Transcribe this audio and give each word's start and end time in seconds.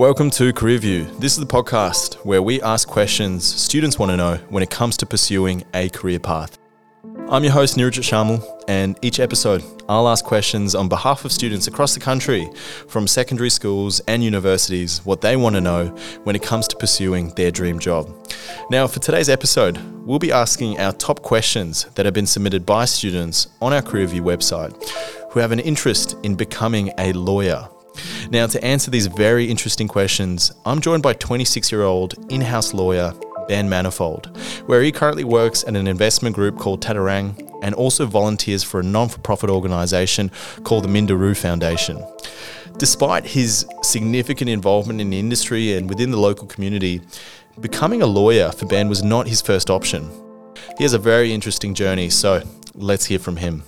Welcome 0.00 0.30
to 0.30 0.50
Career 0.54 0.78
View. 0.78 1.04
This 1.18 1.34
is 1.34 1.40
the 1.40 1.44
podcast 1.44 2.14
where 2.24 2.40
we 2.40 2.62
ask 2.62 2.88
questions 2.88 3.44
students 3.44 3.98
want 3.98 4.08
to 4.08 4.16
know 4.16 4.36
when 4.48 4.62
it 4.62 4.70
comes 4.70 4.96
to 4.96 5.04
pursuing 5.04 5.62
a 5.74 5.90
career 5.90 6.18
path. 6.18 6.56
I'm 7.28 7.44
your 7.44 7.52
host, 7.52 7.76
Nirajit 7.76 8.00
Sharmal, 8.02 8.42
and 8.66 8.98
each 9.02 9.20
episode 9.20 9.62
I'll 9.90 10.08
ask 10.08 10.24
questions 10.24 10.74
on 10.74 10.88
behalf 10.88 11.26
of 11.26 11.32
students 11.32 11.66
across 11.66 11.92
the 11.92 12.00
country 12.00 12.48
from 12.88 13.06
secondary 13.06 13.50
schools 13.50 14.00
and 14.08 14.24
universities 14.24 15.04
what 15.04 15.20
they 15.20 15.36
want 15.36 15.56
to 15.56 15.60
know 15.60 15.88
when 16.24 16.34
it 16.34 16.42
comes 16.42 16.66
to 16.68 16.76
pursuing 16.76 17.28
their 17.34 17.50
dream 17.50 17.78
job. 17.78 18.08
Now, 18.70 18.86
for 18.86 19.00
today's 19.00 19.28
episode, 19.28 19.76
we'll 20.06 20.18
be 20.18 20.32
asking 20.32 20.80
our 20.80 20.92
top 20.92 21.20
questions 21.20 21.84
that 21.96 22.06
have 22.06 22.14
been 22.14 22.24
submitted 22.24 22.64
by 22.64 22.86
students 22.86 23.48
on 23.60 23.74
our 23.74 23.82
Career 23.82 24.06
View 24.06 24.22
website 24.22 24.72
who 25.30 25.40
have 25.40 25.52
an 25.52 25.60
interest 25.60 26.16
in 26.22 26.36
becoming 26.36 26.90
a 26.96 27.12
lawyer. 27.12 27.68
Now, 28.30 28.46
to 28.46 28.64
answer 28.64 28.90
these 28.90 29.06
very 29.06 29.50
interesting 29.50 29.88
questions, 29.88 30.52
I'm 30.64 30.80
joined 30.80 31.02
by 31.02 31.14
26 31.14 31.72
year 31.72 31.82
old 31.82 32.14
in 32.30 32.40
house 32.40 32.72
lawyer 32.74 33.12
Ben 33.48 33.68
Manifold, 33.68 34.36
where 34.66 34.82
he 34.82 34.92
currently 34.92 35.24
works 35.24 35.64
at 35.64 35.74
an 35.74 35.88
investment 35.88 36.36
group 36.36 36.56
called 36.56 36.80
Tattarang 36.80 37.48
and 37.62 37.74
also 37.74 38.06
volunteers 38.06 38.62
for 38.62 38.80
a 38.80 38.82
non 38.82 39.08
for 39.08 39.18
profit 39.18 39.50
organisation 39.50 40.30
called 40.62 40.84
the 40.84 40.88
Minderoo 40.88 41.36
Foundation. 41.36 42.04
Despite 42.78 43.26
his 43.26 43.66
significant 43.82 44.48
involvement 44.48 45.00
in 45.00 45.10
the 45.10 45.18
industry 45.18 45.74
and 45.74 45.88
within 45.88 46.10
the 46.10 46.16
local 46.16 46.46
community, 46.46 47.00
becoming 47.60 48.02
a 48.02 48.06
lawyer 48.06 48.52
for 48.52 48.66
Ben 48.66 48.88
was 48.88 49.02
not 49.02 49.26
his 49.26 49.42
first 49.42 49.68
option. 49.68 50.08
He 50.78 50.84
has 50.84 50.92
a 50.92 50.98
very 50.98 51.32
interesting 51.32 51.74
journey, 51.74 52.08
so 52.08 52.42
let's 52.74 53.04
hear 53.06 53.18
from 53.18 53.36
him. 53.36 53.64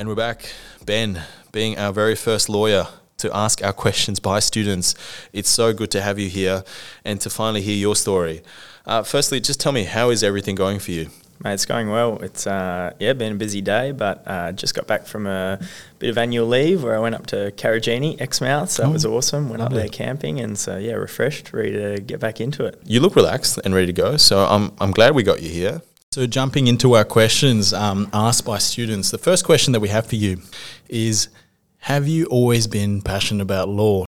And 0.00 0.08
we're 0.08 0.14
back. 0.14 0.50
Ben, 0.82 1.24
being 1.52 1.76
our 1.76 1.92
very 1.92 2.14
first 2.14 2.48
lawyer 2.48 2.86
to 3.18 3.36
ask 3.36 3.62
our 3.62 3.74
questions 3.74 4.18
by 4.18 4.38
students, 4.38 4.94
it's 5.34 5.50
so 5.50 5.74
good 5.74 5.90
to 5.90 6.00
have 6.00 6.18
you 6.18 6.30
here 6.30 6.64
and 7.04 7.20
to 7.20 7.28
finally 7.28 7.60
hear 7.60 7.76
your 7.76 7.94
story. 7.94 8.40
Uh, 8.86 9.02
firstly, 9.02 9.40
just 9.40 9.60
tell 9.60 9.72
me, 9.72 9.84
how 9.84 10.08
is 10.08 10.24
everything 10.24 10.54
going 10.54 10.78
for 10.78 10.92
you? 10.92 11.10
Mate, 11.44 11.52
it's 11.52 11.66
going 11.66 11.90
well. 11.90 12.16
It's 12.22 12.46
uh, 12.46 12.94
yeah, 12.98 13.12
been 13.12 13.32
a 13.32 13.34
busy 13.34 13.60
day, 13.60 13.92
but 13.92 14.22
uh, 14.26 14.52
just 14.52 14.74
got 14.74 14.86
back 14.86 15.04
from 15.04 15.26
a 15.26 15.60
bit 15.98 16.08
of 16.08 16.16
annual 16.16 16.46
leave 16.46 16.82
where 16.82 16.96
I 16.96 16.98
went 16.98 17.14
up 17.14 17.26
to 17.26 17.52
Karijini, 17.58 18.18
Exmouth. 18.18 18.70
So 18.70 18.84
that 18.84 18.90
was 18.90 19.04
awesome. 19.04 19.50
Went 19.50 19.60
lovely. 19.60 19.82
up 19.82 19.82
there 19.82 19.90
camping, 19.90 20.40
and 20.40 20.58
so 20.58 20.78
yeah, 20.78 20.94
refreshed, 20.94 21.52
ready 21.52 21.72
to 21.72 22.00
get 22.00 22.20
back 22.20 22.40
into 22.40 22.64
it. 22.64 22.80
You 22.86 23.00
look 23.00 23.16
relaxed 23.16 23.60
and 23.66 23.74
ready 23.74 23.88
to 23.88 23.92
go. 23.92 24.16
So 24.16 24.46
I'm 24.46 24.72
I'm 24.80 24.92
glad 24.92 25.14
we 25.14 25.24
got 25.24 25.42
you 25.42 25.50
here. 25.50 25.82
So, 26.12 26.26
jumping 26.26 26.66
into 26.66 26.94
our 26.94 27.04
questions 27.04 27.72
um, 27.72 28.10
asked 28.12 28.44
by 28.44 28.58
students, 28.58 29.12
the 29.12 29.18
first 29.18 29.44
question 29.44 29.72
that 29.74 29.78
we 29.78 29.90
have 29.90 30.06
for 30.06 30.16
you 30.16 30.42
is 30.88 31.28
Have 31.82 32.08
you 32.08 32.26
always 32.26 32.66
been 32.66 33.00
passionate 33.00 33.42
about 33.42 33.68
law? 33.68 34.06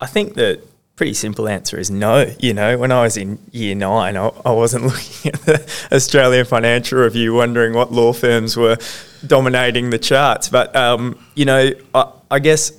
I 0.00 0.06
think 0.06 0.34
the 0.34 0.62
pretty 0.94 1.14
simple 1.14 1.48
answer 1.48 1.80
is 1.80 1.90
no. 1.90 2.32
You 2.38 2.54
know, 2.54 2.78
when 2.78 2.92
I 2.92 3.02
was 3.02 3.16
in 3.16 3.40
year 3.50 3.74
nine, 3.74 4.16
I, 4.16 4.28
I 4.44 4.52
wasn't 4.52 4.84
looking 4.92 5.32
at 5.32 5.40
the 5.40 5.68
Australian 5.90 6.46
Financial 6.46 7.00
Review 7.00 7.34
wondering 7.34 7.74
what 7.74 7.90
law 7.90 8.12
firms 8.12 8.56
were 8.56 8.78
dominating 9.26 9.90
the 9.90 9.98
charts. 9.98 10.48
But, 10.48 10.76
um, 10.76 11.18
you 11.34 11.44
know, 11.44 11.72
I, 11.92 12.12
I 12.30 12.38
guess 12.38 12.70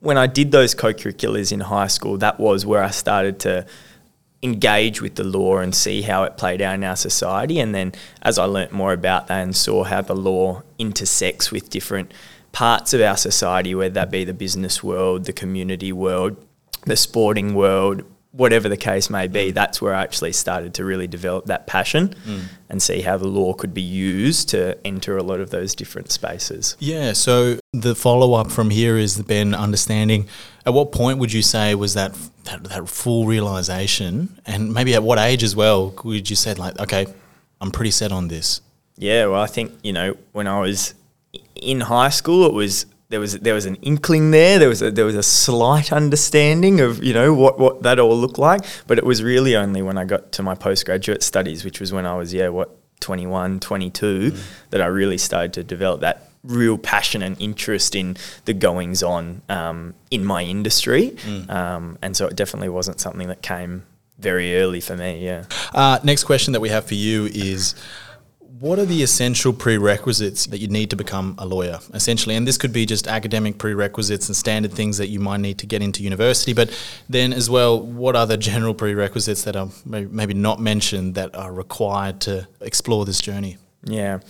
when 0.00 0.18
I 0.18 0.26
did 0.26 0.50
those 0.50 0.74
co 0.74 0.92
curriculars 0.92 1.52
in 1.52 1.60
high 1.60 1.86
school, 1.86 2.18
that 2.18 2.40
was 2.40 2.66
where 2.66 2.82
I 2.82 2.90
started 2.90 3.38
to 3.40 3.64
engage 4.42 5.02
with 5.02 5.16
the 5.16 5.24
law 5.24 5.58
and 5.58 5.74
see 5.74 6.02
how 6.02 6.22
it 6.24 6.36
played 6.36 6.62
out 6.62 6.74
in 6.74 6.84
our 6.84 6.96
society. 6.96 7.58
And 7.58 7.74
then 7.74 7.92
as 8.22 8.38
I 8.38 8.44
learnt 8.44 8.72
more 8.72 8.92
about 8.92 9.26
that 9.26 9.42
and 9.42 9.56
saw 9.56 9.84
how 9.84 10.02
the 10.02 10.14
law 10.14 10.62
intersects 10.78 11.50
with 11.50 11.70
different 11.70 12.12
parts 12.52 12.94
of 12.94 13.00
our 13.00 13.16
society, 13.16 13.74
whether 13.74 13.94
that 13.94 14.10
be 14.10 14.24
the 14.24 14.34
business 14.34 14.82
world, 14.82 15.24
the 15.24 15.32
community 15.32 15.92
world, 15.92 16.36
the 16.86 16.96
sporting 16.96 17.54
world, 17.54 18.02
whatever 18.38 18.68
the 18.68 18.76
case 18.76 19.10
may 19.10 19.26
be, 19.26 19.50
that's 19.50 19.82
where 19.82 19.92
I 19.92 20.02
actually 20.04 20.32
started 20.32 20.72
to 20.74 20.84
really 20.84 21.08
develop 21.08 21.46
that 21.46 21.66
passion 21.66 22.14
mm. 22.24 22.44
and 22.68 22.80
see 22.80 23.00
how 23.00 23.16
the 23.16 23.26
law 23.26 23.52
could 23.52 23.74
be 23.74 23.82
used 23.82 24.48
to 24.50 24.78
enter 24.86 25.16
a 25.16 25.24
lot 25.24 25.40
of 25.40 25.50
those 25.50 25.74
different 25.74 26.12
spaces. 26.12 26.76
Yeah, 26.78 27.14
so 27.14 27.58
the 27.72 27.96
follow 27.96 28.34
up 28.34 28.52
from 28.52 28.70
here 28.70 28.96
is 28.96 29.20
Ben 29.22 29.56
understanding 29.56 30.28
at 30.64 30.72
what 30.72 30.92
point 30.92 31.18
would 31.18 31.32
you 31.32 31.42
say 31.42 31.74
was 31.74 31.94
that, 31.94 32.14
that 32.44 32.62
that 32.62 32.88
full 32.88 33.26
realization 33.26 34.40
and 34.46 34.72
maybe 34.72 34.94
at 34.94 35.02
what 35.02 35.18
age 35.18 35.42
as 35.42 35.56
well 35.56 35.92
would 36.04 36.30
you 36.30 36.36
say 36.36 36.54
like 36.54 36.78
okay, 36.78 37.06
I'm 37.60 37.72
pretty 37.72 37.90
set 37.90 38.12
on 38.12 38.28
this? 38.28 38.60
Yeah, 38.96 39.26
well 39.26 39.40
I 39.40 39.46
think, 39.46 39.72
you 39.82 39.92
know, 39.92 40.16
when 40.30 40.46
I 40.46 40.60
was 40.60 40.94
in 41.56 41.80
high 41.80 42.10
school 42.10 42.46
it 42.46 42.52
was 42.52 42.86
there 43.10 43.20
was 43.20 43.38
there 43.38 43.54
was 43.54 43.66
an 43.66 43.76
inkling 43.76 44.30
there. 44.30 44.58
There 44.58 44.68
was 44.68 44.82
a, 44.82 44.90
there 44.90 45.04
was 45.04 45.14
a 45.14 45.22
slight 45.22 45.92
understanding 45.92 46.80
of 46.80 47.02
you 47.02 47.14
know 47.14 47.32
what 47.32 47.58
what 47.58 47.82
that 47.82 47.98
all 47.98 48.16
looked 48.16 48.38
like. 48.38 48.62
But 48.86 48.98
it 48.98 49.04
was 49.04 49.22
really 49.22 49.56
only 49.56 49.82
when 49.82 49.96
I 49.96 50.04
got 50.04 50.32
to 50.32 50.42
my 50.42 50.54
postgraduate 50.54 51.22
studies, 51.22 51.64
which 51.64 51.80
was 51.80 51.92
when 51.92 52.06
I 52.06 52.14
was 52.16 52.34
yeah 52.34 52.48
what 52.48 52.76
21, 53.00 53.60
22, 53.60 54.32
mm. 54.32 54.42
that 54.70 54.80
I 54.80 54.86
really 54.86 55.18
started 55.18 55.52
to 55.54 55.64
develop 55.64 56.00
that 56.00 56.30
real 56.44 56.78
passion 56.78 57.22
and 57.22 57.40
interest 57.40 57.94
in 57.94 58.16
the 58.44 58.52
goings 58.52 59.02
on 59.02 59.42
um, 59.48 59.94
in 60.10 60.24
my 60.24 60.42
industry. 60.42 61.10
Mm. 61.10 61.50
Um, 61.50 61.98
and 62.02 62.16
so 62.16 62.26
it 62.26 62.36
definitely 62.36 62.68
wasn't 62.68 63.00
something 63.00 63.28
that 63.28 63.42
came 63.42 63.84
very 64.18 64.56
early 64.56 64.80
for 64.80 64.96
me. 64.96 65.24
Yeah. 65.24 65.44
Uh, 65.72 65.98
next 66.02 66.24
question 66.24 66.52
that 66.52 66.60
we 66.60 66.68
have 66.70 66.84
for 66.84 66.94
you 66.94 67.26
is 67.26 67.74
what 68.60 68.78
are 68.78 68.84
the 68.84 69.02
essential 69.02 69.52
prerequisites 69.52 70.46
that 70.46 70.58
you 70.58 70.68
need 70.68 70.90
to 70.90 70.96
become 70.96 71.34
a 71.38 71.46
lawyer, 71.46 71.78
essentially? 71.94 72.34
And 72.34 72.46
this 72.46 72.58
could 72.58 72.72
be 72.72 72.86
just 72.86 73.06
academic 73.06 73.58
prerequisites 73.58 74.28
and 74.28 74.36
standard 74.36 74.72
things 74.72 74.98
that 74.98 75.08
you 75.08 75.20
might 75.20 75.40
need 75.40 75.58
to 75.58 75.66
get 75.66 75.82
into 75.82 76.02
university, 76.02 76.52
but 76.52 76.70
then 77.08 77.32
as 77.32 77.48
well, 77.48 77.80
what 77.80 78.16
are 78.16 78.26
the 78.26 78.36
general 78.36 78.74
prerequisites 78.74 79.44
that 79.44 79.54
are 79.54 79.68
maybe 79.84 80.34
not 80.34 80.60
mentioned 80.60 81.14
that 81.14 81.34
are 81.36 81.52
required 81.52 82.20
to 82.22 82.48
explore 82.60 83.04
this 83.04 83.20
journey? 83.20 83.58
Yeah. 83.84 84.20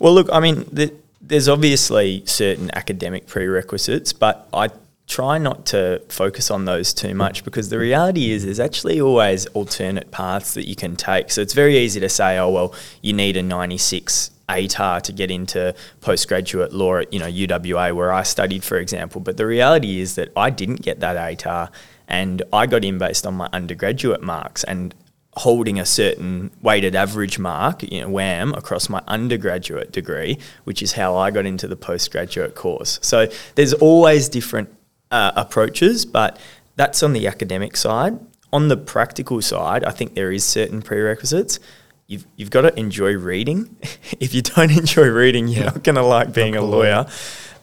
Well, 0.00 0.14
look, 0.14 0.28
I 0.32 0.40
mean, 0.40 0.66
the, 0.72 0.92
there's 1.20 1.48
obviously 1.48 2.24
certain 2.26 2.70
academic 2.74 3.26
prerequisites, 3.26 4.12
but 4.12 4.48
I 4.52 4.70
try 5.06 5.38
not 5.38 5.66
to 5.66 6.02
focus 6.08 6.50
on 6.50 6.64
those 6.64 6.92
too 6.92 7.14
much 7.14 7.44
because 7.44 7.68
the 7.68 7.78
reality 7.78 8.32
is 8.32 8.44
there's 8.44 8.60
actually 8.60 9.00
always 9.00 9.46
alternate 9.46 10.10
paths 10.10 10.54
that 10.54 10.66
you 10.66 10.74
can 10.74 10.96
take. 10.96 11.30
So 11.30 11.40
it's 11.40 11.54
very 11.54 11.78
easy 11.78 12.00
to 12.00 12.08
say, 12.08 12.38
oh 12.38 12.50
well, 12.50 12.74
you 13.02 13.12
need 13.12 13.36
a 13.36 13.42
96 13.42 14.32
ATAR 14.48 15.02
to 15.02 15.12
get 15.12 15.30
into 15.30 15.74
postgraduate 16.00 16.72
law 16.72 16.98
at 16.98 17.12
you 17.12 17.18
know 17.18 17.26
UWA 17.26 17.94
where 17.94 18.12
I 18.12 18.22
studied, 18.22 18.64
for 18.64 18.78
example. 18.78 19.20
But 19.20 19.36
the 19.36 19.46
reality 19.46 20.00
is 20.00 20.14
that 20.16 20.30
I 20.36 20.50
didn't 20.50 20.82
get 20.82 21.00
that 21.00 21.16
ATAR, 21.16 21.70
and 22.08 22.42
I 22.52 22.66
got 22.66 22.84
in 22.84 22.98
based 22.98 23.26
on 23.26 23.34
my 23.34 23.48
undergraduate 23.52 24.22
marks 24.22 24.64
and 24.64 24.94
holding 25.36 25.78
a 25.78 25.84
certain 25.84 26.50
weighted 26.62 26.96
average 26.96 27.38
mark, 27.38 27.82
you 27.82 28.00
know, 28.00 28.08
WAM, 28.08 28.54
across 28.54 28.88
my 28.88 29.02
undergraduate 29.06 29.92
degree, 29.92 30.38
which 30.64 30.82
is 30.82 30.92
how 30.92 31.14
I 31.14 31.30
got 31.30 31.44
into 31.44 31.68
the 31.68 31.76
postgraduate 31.76 32.54
course. 32.54 32.98
So 33.02 33.28
there's 33.54 33.74
always 33.74 34.30
different 34.30 34.70
uh, 35.10 35.32
approaches, 35.36 36.04
but 36.04 36.38
that's 36.76 37.02
on 37.02 37.12
the 37.12 37.26
academic 37.26 37.76
side. 37.76 38.18
On 38.52 38.68
the 38.68 38.76
practical 38.76 39.42
side, 39.42 39.84
I 39.84 39.90
think 39.90 40.14
there 40.14 40.32
is 40.32 40.44
certain 40.44 40.82
prerequisites. 40.82 41.58
You've, 42.06 42.26
you've 42.36 42.50
got 42.50 42.62
to 42.62 42.78
enjoy 42.78 43.16
reading. 43.16 43.76
if 44.20 44.34
you 44.34 44.42
don't 44.42 44.70
enjoy 44.76 45.08
reading, 45.08 45.48
you're 45.48 45.64
yeah. 45.64 45.70
not 45.70 45.82
going 45.82 45.96
to 45.96 46.02
like 46.02 46.32
being 46.32 46.56
a 46.56 46.62
lawyer. 46.62 47.06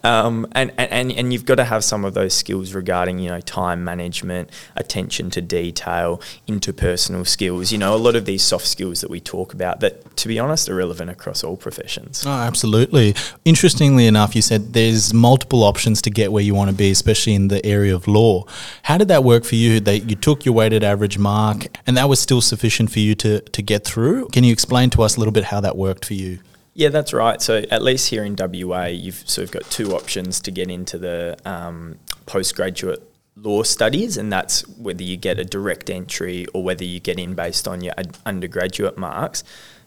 Um, 0.03 0.47
and, 0.51 0.71
and, 0.77 1.11
and 1.11 1.31
you've 1.31 1.45
got 1.45 1.55
to 1.55 1.63
have 1.63 1.83
some 1.83 2.03
of 2.03 2.13
those 2.13 2.33
skills 2.33 2.73
regarding, 2.73 3.19
you 3.19 3.29
know, 3.29 3.39
time 3.39 3.83
management, 3.83 4.49
attention 4.75 5.29
to 5.31 5.41
detail, 5.41 6.21
interpersonal 6.47 7.25
skills, 7.25 7.71
you 7.71 7.77
know, 7.77 7.95
a 7.95 7.97
lot 7.97 8.15
of 8.15 8.25
these 8.25 8.43
soft 8.43 8.67
skills 8.67 9.01
that 9.01 9.09
we 9.09 9.19
talk 9.21 9.53
about 9.53 9.79
that, 9.79 10.15
to 10.17 10.27
be 10.27 10.39
honest, 10.39 10.67
are 10.67 10.75
relevant 10.75 11.09
across 11.09 11.43
all 11.43 11.55
professions. 11.55 12.25
Oh, 12.25 12.31
absolutely. 12.31 13.15
Interestingly 13.45 14.05
enough, 14.07 14.35
you 14.35 14.41
said 14.41 14.73
there's 14.73 15.13
multiple 15.13 15.63
options 15.63 16.01
to 16.01 16.09
get 16.09 16.31
where 16.31 16.43
you 16.43 16.53
want 16.53 16.69
to 16.69 16.75
be, 16.75 16.91
especially 16.91 17.33
in 17.33 17.47
the 17.47 17.65
area 17.65 17.95
of 17.95 18.07
law. 18.07 18.43
How 18.83 18.97
did 18.97 19.07
that 19.07 19.23
work 19.23 19.45
for 19.45 19.55
you? 19.55 19.79
That 19.79 20.09
you 20.09 20.15
took 20.15 20.45
your 20.45 20.53
weighted 20.53 20.83
average 20.83 21.17
mark 21.17 21.67
and 21.87 21.95
that 21.95 22.09
was 22.09 22.19
still 22.19 22.41
sufficient 22.41 22.91
for 22.91 22.99
you 22.99 23.15
to, 23.15 23.39
to 23.39 23.61
get 23.61 23.85
through? 23.85 24.27
Can 24.29 24.43
you 24.43 24.51
explain 24.51 24.89
to 24.91 25.01
us 25.01 25.15
a 25.15 25.19
little 25.19 25.31
bit 25.31 25.45
how 25.45 25.61
that 25.61 25.77
worked 25.77 26.05
for 26.05 26.13
you? 26.13 26.39
Yeah, 26.73 26.89
that's 26.89 27.13
right. 27.13 27.41
So 27.41 27.63
at 27.69 27.83
least 27.83 28.09
here 28.09 28.23
in 28.23 28.35
WA, 28.35 28.85
you've 28.85 29.27
sort 29.29 29.45
of 29.45 29.51
got 29.51 29.63
two 29.69 29.93
options 29.95 30.39
to 30.41 30.51
get 30.51 30.71
into 30.71 30.97
the 30.97 31.37
um, 31.45 31.99
postgraduate 32.25 33.01
law 33.35 33.63
studies, 33.63 34.17
and 34.17 34.31
that's 34.31 34.67
whether 34.77 35.03
you 35.03 35.17
get 35.17 35.39
a 35.39 35.45
direct 35.45 35.89
entry 35.89 36.47
or 36.53 36.63
whether 36.63 36.83
you 36.83 36.99
get 36.99 37.19
in 37.19 37.35
based 37.35 37.67
on 37.67 37.81
your 37.81 37.93
undergraduate 38.25 38.97
marks. 38.97 39.43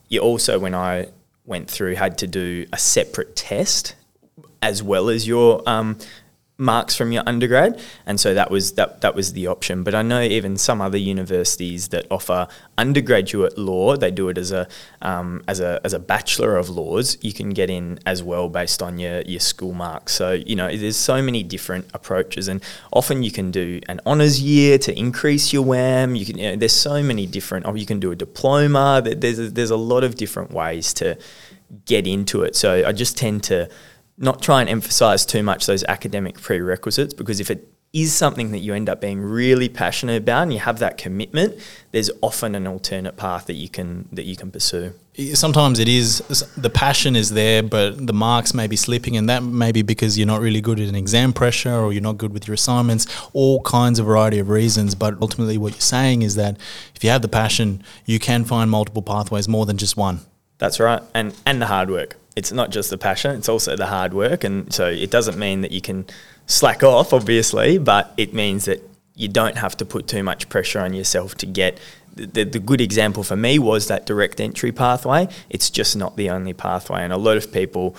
You 0.08 0.20
also, 0.20 0.58
when 0.58 0.74
I 0.74 1.08
went 1.44 1.68
through, 1.68 1.96
had 1.96 2.18
to 2.18 2.26
do 2.26 2.66
a 2.72 2.78
separate 2.78 3.34
test 3.34 3.96
as 4.62 4.82
well 4.82 5.08
as 5.08 5.26
your 5.26 5.62
um, 5.68 5.98
marks 6.58 6.96
from 6.96 7.12
your 7.12 7.22
undergrad, 7.26 7.80
and 8.06 8.18
so 8.18 8.32
that 8.32 8.50
was 8.50 8.72
that 8.72 9.00
that 9.02 9.14
was 9.14 9.34
the 9.34 9.46
option. 9.46 9.82
But 9.82 9.94
I 9.94 10.02
know 10.02 10.22
even 10.22 10.56
some 10.56 10.80
other 10.80 10.96
universities 10.96 11.88
that 11.88 12.06
offer 12.10 12.48
undergraduate 12.78 13.58
law, 13.58 13.96
they 13.96 14.10
do 14.10 14.28
it 14.28 14.38
as 14.38 14.52
a 14.52 14.66
um, 15.02 15.42
as 15.46 15.60
a 15.60 15.80
as 15.84 15.92
a 15.92 15.98
bachelor 15.98 16.56
of 16.56 16.70
laws. 16.70 17.18
You 17.20 17.32
can 17.32 17.50
get 17.50 17.68
in 17.68 17.98
as 18.06 18.22
well 18.22 18.48
based 18.48 18.82
on 18.82 18.98
your 18.98 19.20
your 19.22 19.40
school 19.40 19.72
marks. 19.72 20.14
So 20.14 20.32
you 20.32 20.56
know, 20.56 20.74
there's 20.74 20.96
so 20.96 21.20
many 21.20 21.42
different 21.42 21.86
approaches, 21.92 22.48
and 22.48 22.62
often 22.92 23.22
you 23.22 23.30
can 23.30 23.50
do 23.50 23.80
an 23.88 24.00
honours 24.06 24.40
year 24.40 24.78
to 24.78 24.98
increase 24.98 25.52
your 25.52 25.62
WAM. 25.62 26.14
You 26.14 26.24
can 26.24 26.38
you 26.38 26.50
know, 26.50 26.56
there's 26.56 26.72
so 26.72 27.02
many 27.02 27.26
different. 27.26 27.66
Oh, 27.66 27.74
you 27.74 27.86
can 27.86 28.00
do 28.00 28.12
a 28.12 28.16
diploma. 28.16 29.02
There's 29.04 29.38
a, 29.38 29.50
there's 29.50 29.70
a 29.70 29.76
lot 29.76 30.04
of 30.04 30.14
different 30.14 30.52
ways 30.52 30.94
to 30.94 31.18
get 31.84 32.06
into 32.06 32.42
it. 32.42 32.56
So 32.56 32.86
I 32.86 32.92
just 32.92 33.18
tend 33.18 33.42
to 33.44 33.68
not 34.18 34.42
try 34.42 34.60
and 34.60 34.70
emphasize 34.70 35.26
too 35.26 35.42
much 35.42 35.66
those 35.66 35.84
academic 35.84 36.40
prerequisites 36.40 37.14
because 37.14 37.40
if 37.40 37.50
it 37.50 37.72
is 37.92 38.14
something 38.14 38.50
that 38.50 38.58
you 38.58 38.74
end 38.74 38.88
up 38.88 39.00
being 39.00 39.22
really 39.22 39.68
passionate 39.68 40.16
about 40.16 40.42
and 40.42 40.52
you 40.52 40.58
have 40.58 40.78
that 40.80 40.98
commitment, 40.98 41.54
there's 41.92 42.10
often 42.20 42.54
an 42.54 42.66
alternate 42.66 43.16
path 43.16 43.46
that 43.46 43.54
you 43.54 43.68
can 43.68 44.06
that 44.12 44.24
you 44.24 44.36
can 44.36 44.50
pursue. 44.50 44.92
Sometimes 45.32 45.78
it 45.78 45.88
is 45.88 46.18
the 46.58 46.68
passion 46.68 47.16
is 47.16 47.30
there, 47.30 47.62
but 47.62 48.06
the 48.06 48.12
marks 48.12 48.52
may 48.52 48.66
be 48.66 48.76
slipping, 48.76 49.16
and 49.16 49.30
that 49.30 49.42
may 49.42 49.72
be 49.72 49.80
because 49.80 50.18
you're 50.18 50.26
not 50.26 50.42
really 50.42 50.60
good 50.60 50.78
at 50.78 50.88
an 50.88 50.94
exam 50.94 51.32
pressure 51.32 51.74
or 51.74 51.92
you're 51.92 52.02
not 52.02 52.18
good 52.18 52.34
with 52.34 52.46
your 52.46 52.54
assignments. 52.54 53.06
All 53.32 53.62
kinds 53.62 53.98
of 53.98 54.04
variety 54.04 54.40
of 54.40 54.50
reasons. 54.50 54.94
But 54.94 55.16
ultimately, 55.22 55.56
what 55.56 55.72
you're 55.72 55.80
saying 55.80 56.20
is 56.20 56.34
that 56.34 56.58
if 56.94 57.02
you 57.02 57.08
have 57.08 57.22
the 57.22 57.28
passion, 57.28 57.82
you 58.04 58.18
can 58.18 58.44
find 58.44 58.70
multiple 58.70 59.02
pathways 59.02 59.48
more 59.48 59.64
than 59.64 59.78
just 59.78 59.96
one. 59.96 60.20
That's 60.58 60.80
right, 60.80 61.02
and 61.14 61.34
and 61.46 61.62
the 61.62 61.66
hard 61.66 61.88
work. 61.88 62.16
It's 62.36 62.52
not 62.52 62.70
just 62.70 62.90
the 62.90 62.98
passion; 62.98 63.34
it's 63.36 63.48
also 63.48 63.76
the 63.76 63.86
hard 63.86 64.14
work, 64.14 64.44
and 64.44 64.72
so 64.72 64.86
it 64.86 65.10
doesn't 65.10 65.38
mean 65.38 65.62
that 65.62 65.72
you 65.72 65.80
can 65.80 66.06
slack 66.46 66.82
off, 66.82 67.12
obviously, 67.12 67.78
but 67.78 68.12
it 68.16 68.34
means 68.34 68.66
that 68.66 68.82
you 69.14 69.28
don't 69.28 69.56
have 69.56 69.76
to 69.78 69.86
put 69.86 70.06
too 70.06 70.22
much 70.22 70.48
pressure 70.48 70.80
on 70.80 70.92
yourself 70.92 71.34
to 71.36 71.46
get. 71.46 71.78
The, 72.14 72.44
the 72.44 72.58
good 72.58 72.80
example 72.80 73.22
for 73.22 73.36
me 73.36 73.58
was 73.58 73.88
that 73.88 74.06
direct 74.06 74.40
entry 74.40 74.72
pathway. 74.72 75.28
It's 75.50 75.68
just 75.68 75.96
not 75.96 76.16
the 76.16 76.30
only 76.30 76.54
pathway, 76.54 77.02
and 77.02 77.12
a 77.12 77.18
lot 77.18 77.36
of 77.36 77.52
people 77.52 77.96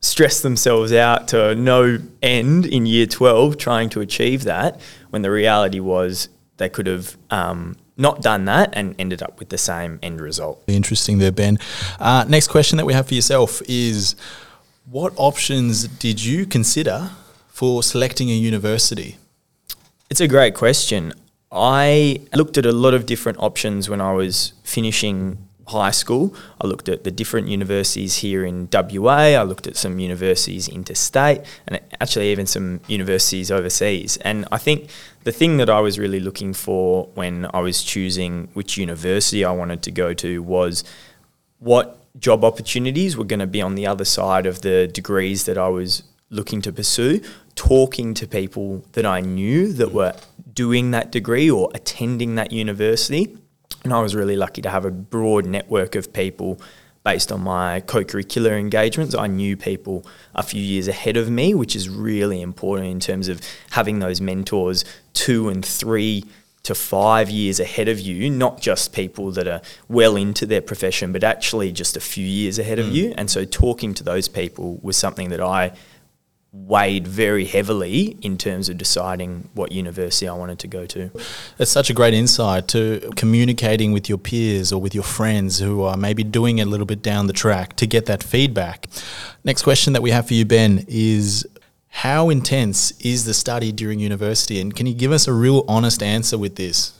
stress 0.00 0.40
themselves 0.40 0.92
out 0.92 1.28
to 1.28 1.54
no 1.54 1.98
end 2.22 2.66
in 2.66 2.86
year 2.86 3.06
12 3.06 3.56
trying 3.56 3.88
to 3.90 4.00
achieve 4.00 4.44
that 4.44 4.80
when 5.10 5.22
the 5.22 5.30
reality 5.30 5.80
was 5.80 6.28
they 6.58 6.68
could 6.68 6.86
have 6.86 7.16
um, 7.30 7.76
not 7.96 8.22
done 8.22 8.44
that 8.44 8.70
and 8.74 8.94
ended 8.98 9.22
up 9.22 9.38
with 9.38 9.48
the 9.48 9.58
same 9.58 9.98
end 10.02 10.20
result. 10.20 10.62
Interesting 10.66 11.18
there, 11.18 11.32
Ben. 11.32 11.58
Uh, 11.98 12.24
next 12.28 12.48
question 12.48 12.76
that 12.76 12.84
we 12.84 12.92
have 12.92 13.08
for 13.08 13.14
yourself 13.14 13.62
is 13.68 14.16
what 14.84 15.12
options 15.16 15.88
did 15.88 16.22
you 16.22 16.46
consider 16.46 17.10
for 17.48 17.82
selecting 17.82 18.30
a 18.30 18.34
university? 18.34 19.16
It's 20.10 20.20
a 20.20 20.28
great 20.28 20.54
question. 20.54 21.14
I 21.50 22.20
looked 22.34 22.58
at 22.58 22.66
a 22.66 22.72
lot 22.72 22.94
of 22.94 23.06
different 23.06 23.38
options 23.38 23.88
when 23.88 24.00
I 24.00 24.12
was 24.12 24.52
finishing 24.62 25.45
high 25.68 25.90
school. 25.90 26.34
I 26.60 26.66
looked 26.66 26.88
at 26.88 27.04
the 27.04 27.10
different 27.10 27.48
universities 27.48 28.16
here 28.16 28.44
in 28.44 28.68
WA. 28.72 29.34
I 29.34 29.42
looked 29.42 29.66
at 29.66 29.76
some 29.76 29.98
universities 29.98 30.68
interstate 30.68 31.42
and 31.66 31.80
actually 32.00 32.30
even 32.30 32.46
some 32.46 32.80
universities 32.86 33.50
overseas. 33.50 34.16
And 34.18 34.46
I 34.52 34.58
think 34.58 34.90
the 35.24 35.32
thing 35.32 35.56
that 35.56 35.68
I 35.68 35.80
was 35.80 35.98
really 35.98 36.20
looking 36.20 36.54
for 36.54 37.08
when 37.14 37.48
I 37.52 37.60
was 37.60 37.82
choosing 37.82 38.48
which 38.54 38.76
university 38.76 39.44
I 39.44 39.52
wanted 39.52 39.82
to 39.82 39.90
go 39.90 40.14
to 40.14 40.42
was 40.42 40.84
what 41.58 42.00
job 42.18 42.44
opportunities 42.44 43.16
were 43.16 43.24
going 43.24 43.40
to 43.40 43.46
be 43.46 43.60
on 43.60 43.74
the 43.74 43.86
other 43.86 44.04
side 44.04 44.46
of 44.46 44.62
the 44.62 44.86
degrees 44.86 45.44
that 45.46 45.58
I 45.58 45.68
was 45.68 46.04
looking 46.30 46.62
to 46.62 46.72
pursue, 46.72 47.20
talking 47.54 48.14
to 48.14 48.26
people 48.26 48.84
that 48.92 49.06
I 49.06 49.20
knew 49.20 49.72
that 49.72 49.92
were 49.92 50.14
doing 50.52 50.92
that 50.92 51.12
degree 51.12 51.50
or 51.50 51.70
attending 51.74 52.36
that 52.36 52.52
university 52.52 53.36
and 53.86 53.94
I 53.94 54.00
was 54.02 54.14
really 54.14 54.36
lucky 54.36 54.62
to 54.62 54.70
have 54.70 54.84
a 54.84 54.90
broad 54.90 55.46
network 55.46 55.94
of 55.94 56.12
people 56.12 56.60
based 57.04 57.30
on 57.30 57.40
my 57.40 57.80
co 57.80 58.02
curricular 58.04 58.58
engagements. 58.58 59.14
I 59.14 59.28
knew 59.28 59.56
people 59.56 60.04
a 60.34 60.42
few 60.42 60.60
years 60.60 60.88
ahead 60.88 61.16
of 61.16 61.30
me, 61.30 61.54
which 61.54 61.76
is 61.76 61.88
really 61.88 62.42
important 62.42 62.88
in 62.88 63.00
terms 63.00 63.28
of 63.28 63.40
having 63.70 64.00
those 64.00 64.20
mentors 64.20 64.84
two 65.14 65.48
and 65.48 65.64
three 65.64 66.24
to 66.64 66.74
five 66.74 67.30
years 67.30 67.60
ahead 67.60 67.86
of 67.86 68.00
you, 68.00 68.28
not 68.28 68.60
just 68.60 68.92
people 68.92 69.30
that 69.30 69.46
are 69.46 69.62
well 69.88 70.16
into 70.16 70.44
their 70.44 70.60
profession, 70.60 71.12
but 71.12 71.22
actually 71.22 71.70
just 71.70 71.96
a 71.96 72.00
few 72.00 72.26
years 72.26 72.58
ahead 72.58 72.78
mm. 72.78 72.88
of 72.88 72.92
you. 72.92 73.14
And 73.16 73.30
so 73.30 73.44
talking 73.44 73.94
to 73.94 74.02
those 74.02 74.26
people 74.26 74.80
was 74.82 74.96
something 74.96 75.28
that 75.28 75.40
I 75.40 75.72
weighed 76.52 77.06
very 77.06 77.44
heavily 77.44 78.16
in 78.22 78.38
terms 78.38 78.68
of 78.68 78.78
deciding 78.78 79.48
what 79.54 79.72
university 79.72 80.26
I 80.26 80.32
wanted 80.32 80.58
to 80.60 80.68
go 80.68 80.86
to. 80.86 81.10
It's 81.58 81.70
such 81.70 81.90
a 81.90 81.92
great 81.92 82.14
insight 82.14 82.66
to 82.68 83.12
communicating 83.14 83.92
with 83.92 84.08
your 84.08 84.18
peers 84.18 84.72
or 84.72 84.80
with 84.80 84.94
your 84.94 85.04
friends 85.04 85.58
who 85.58 85.82
are 85.82 85.96
maybe 85.96 86.24
doing 86.24 86.58
it 86.58 86.66
a 86.66 86.70
little 86.70 86.86
bit 86.86 87.02
down 87.02 87.26
the 87.26 87.32
track 87.32 87.76
to 87.76 87.86
get 87.86 88.06
that 88.06 88.22
feedback. 88.22 88.86
Next 89.44 89.62
question 89.62 89.92
that 89.92 90.02
we 90.02 90.10
have 90.10 90.28
for 90.28 90.34
you, 90.34 90.44
Ben, 90.44 90.84
is 90.88 91.46
how 91.88 92.30
intense 92.30 92.92
is 93.00 93.24
the 93.24 93.34
study 93.34 93.72
during 93.72 94.00
university? 94.00 94.60
And 94.60 94.74
can 94.74 94.86
you 94.86 94.94
give 94.94 95.12
us 95.12 95.26
a 95.26 95.32
real 95.32 95.64
honest 95.68 96.02
answer 96.02 96.38
with 96.38 96.56
this? 96.56 96.92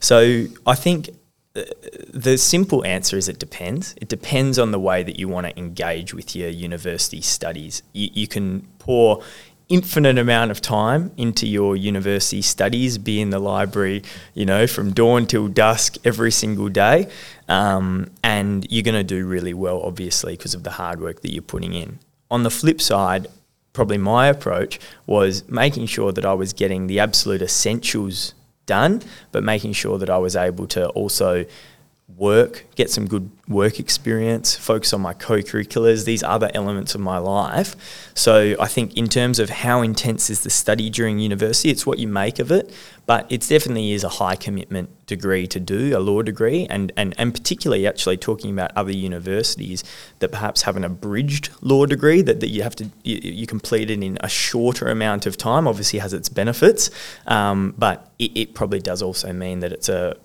So 0.00 0.46
I 0.66 0.74
think 0.74 1.10
the 1.54 2.38
simple 2.38 2.84
answer 2.84 3.16
is 3.16 3.28
it 3.28 3.38
depends. 3.38 3.94
It 4.00 4.08
depends 4.08 4.58
on 4.58 4.70
the 4.70 4.80
way 4.80 5.02
that 5.02 5.18
you 5.18 5.28
want 5.28 5.46
to 5.46 5.58
engage 5.58 6.14
with 6.14 6.34
your 6.34 6.48
university 6.48 7.20
studies. 7.20 7.82
You, 7.92 8.08
you, 8.12 8.26
can 8.26 8.66
pour 8.78 9.22
infinite 9.68 10.18
amount 10.18 10.50
of 10.50 10.62
time 10.62 11.12
into 11.16 11.46
your 11.46 11.76
university 11.76 12.40
studies, 12.40 12.96
be 12.96 13.20
in 13.20 13.30
the 13.30 13.38
library, 13.38 14.02
you 14.32 14.46
know, 14.46 14.66
from 14.66 14.92
dawn 14.92 15.26
till 15.26 15.48
dusk 15.48 15.96
every 16.04 16.30
single 16.30 16.68
day, 16.68 17.08
um, 17.48 18.10
and 18.22 18.66
you're 18.70 18.82
going 18.82 18.94
to 18.94 19.04
do 19.04 19.26
really 19.26 19.54
well, 19.54 19.82
obviously, 19.82 20.36
because 20.36 20.54
of 20.54 20.62
the 20.62 20.72
hard 20.72 21.00
work 21.00 21.20
that 21.20 21.32
you're 21.32 21.42
putting 21.42 21.74
in. 21.74 21.98
On 22.30 22.44
the 22.44 22.50
flip 22.50 22.80
side, 22.80 23.26
probably 23.74 23.98
my 23.98 24.26
approach 24.26 24.80
was 25.06 25.46
making 25.48 25.86
sure 25.86 26.12
that 26.12 26.24
I 26.24 26.32
was 26.32 26.52
getting 26.52 26.86
the 26.86 26.98
absolute 26.98 27.42
essentials 27.42 28.34
done, 28.72 29.02
but 29.32 29.42
making 29.44 29.74
sure 29.74 29.98
that 29.98 30.08
I 30.08 30.18
was 30.26 30.34
able 30.34 30.66
to 30.68 30.88
also 31.00 31.44
work, 32.08 32.66
get 32.74 32.90
some 32.90 33.06
good 33.06 33.30
work 33.48 33.80
experience, 33.80 34.54
focus 34.54 34.92
on 34.92 35.00
my 35.00 35.12
co-curriculars, 35.12 36.04
these 36.04 36.22
other 36.22 36.50
elements 36.54 36.94
of 36.94 37.00
my 37.00 37.18
life. 37.18 37.74
So 38.14 38.54
I 38.60 38.66
think 38.66 38.96
in 38.96 39.08
terms 39.08 39.38
of 39.38 39.50
how 39.50 39.82
intense 39.82 40.28
is 40.28 40.42
the 40.42 40.50
study 40.50 40.90
during 40.90 41.18
university, 41.18 41.70
it's 41.70 41.86
what 41.86 41.98
you 41.98 42.08
make 42.08 42.38
of 42.38 42.50
it, 42.50 42.72
but 43.06 43.30
it 43.30 43.40
definitely 43.42 43.92
is 43.92 44.04
a 44.04 44.08
high 44.08 44.36
commitment 44.36 44.90
degree 45.06 45.46
to 45.48 45.60
do, 45.60 45.96
a 45.96 46.00
law 46.00 46.22
degree, 46.22 46.66
and, 46.68 46.92
and, 46.96 47.14
and 47.18 47.34
particularly 47.34 47.86
actually 47.86 48.16
talking 48.16 48.52
about 48.52 48.72
other 48.76 48.92
universities 48.92 49.82
that 50.18 50.30
perhaps 50.30 50.62
have 50.62 50.76
an 50.76 50.84
abridged 50.84 51.50
law 51.60 51.86
degree 51.86 52.22
that, 52.22 52.40
that 52.40 52.48
you 52.48 52.62
have 52.62 52.76
to, 52.76 52.90
you, 53.04 53.18
you 53.22 53.46
complete 53.46 53.90
it 53.90 54.02
in 54.02 54.18
a 54.20 54.28
shorter 54.28 54.88
amount 54.88 55.26
of 55.26 55.36
time, 55.36 55.66
obviously 55.66 55.98
has 55.98 56.12
its 56.12 56.28
benefits, 56.28 56.90
um, 57.26 57.74
but 57.78 58.12
it, 58.18 58.36
it 58.36 58.54
probably 58.54 58.80
does 58.80 59.02
also 59.02 59.32
mean 59.32 59.60
that 59.60 59.72
it's 59.72 59.88
a 59.88 60.16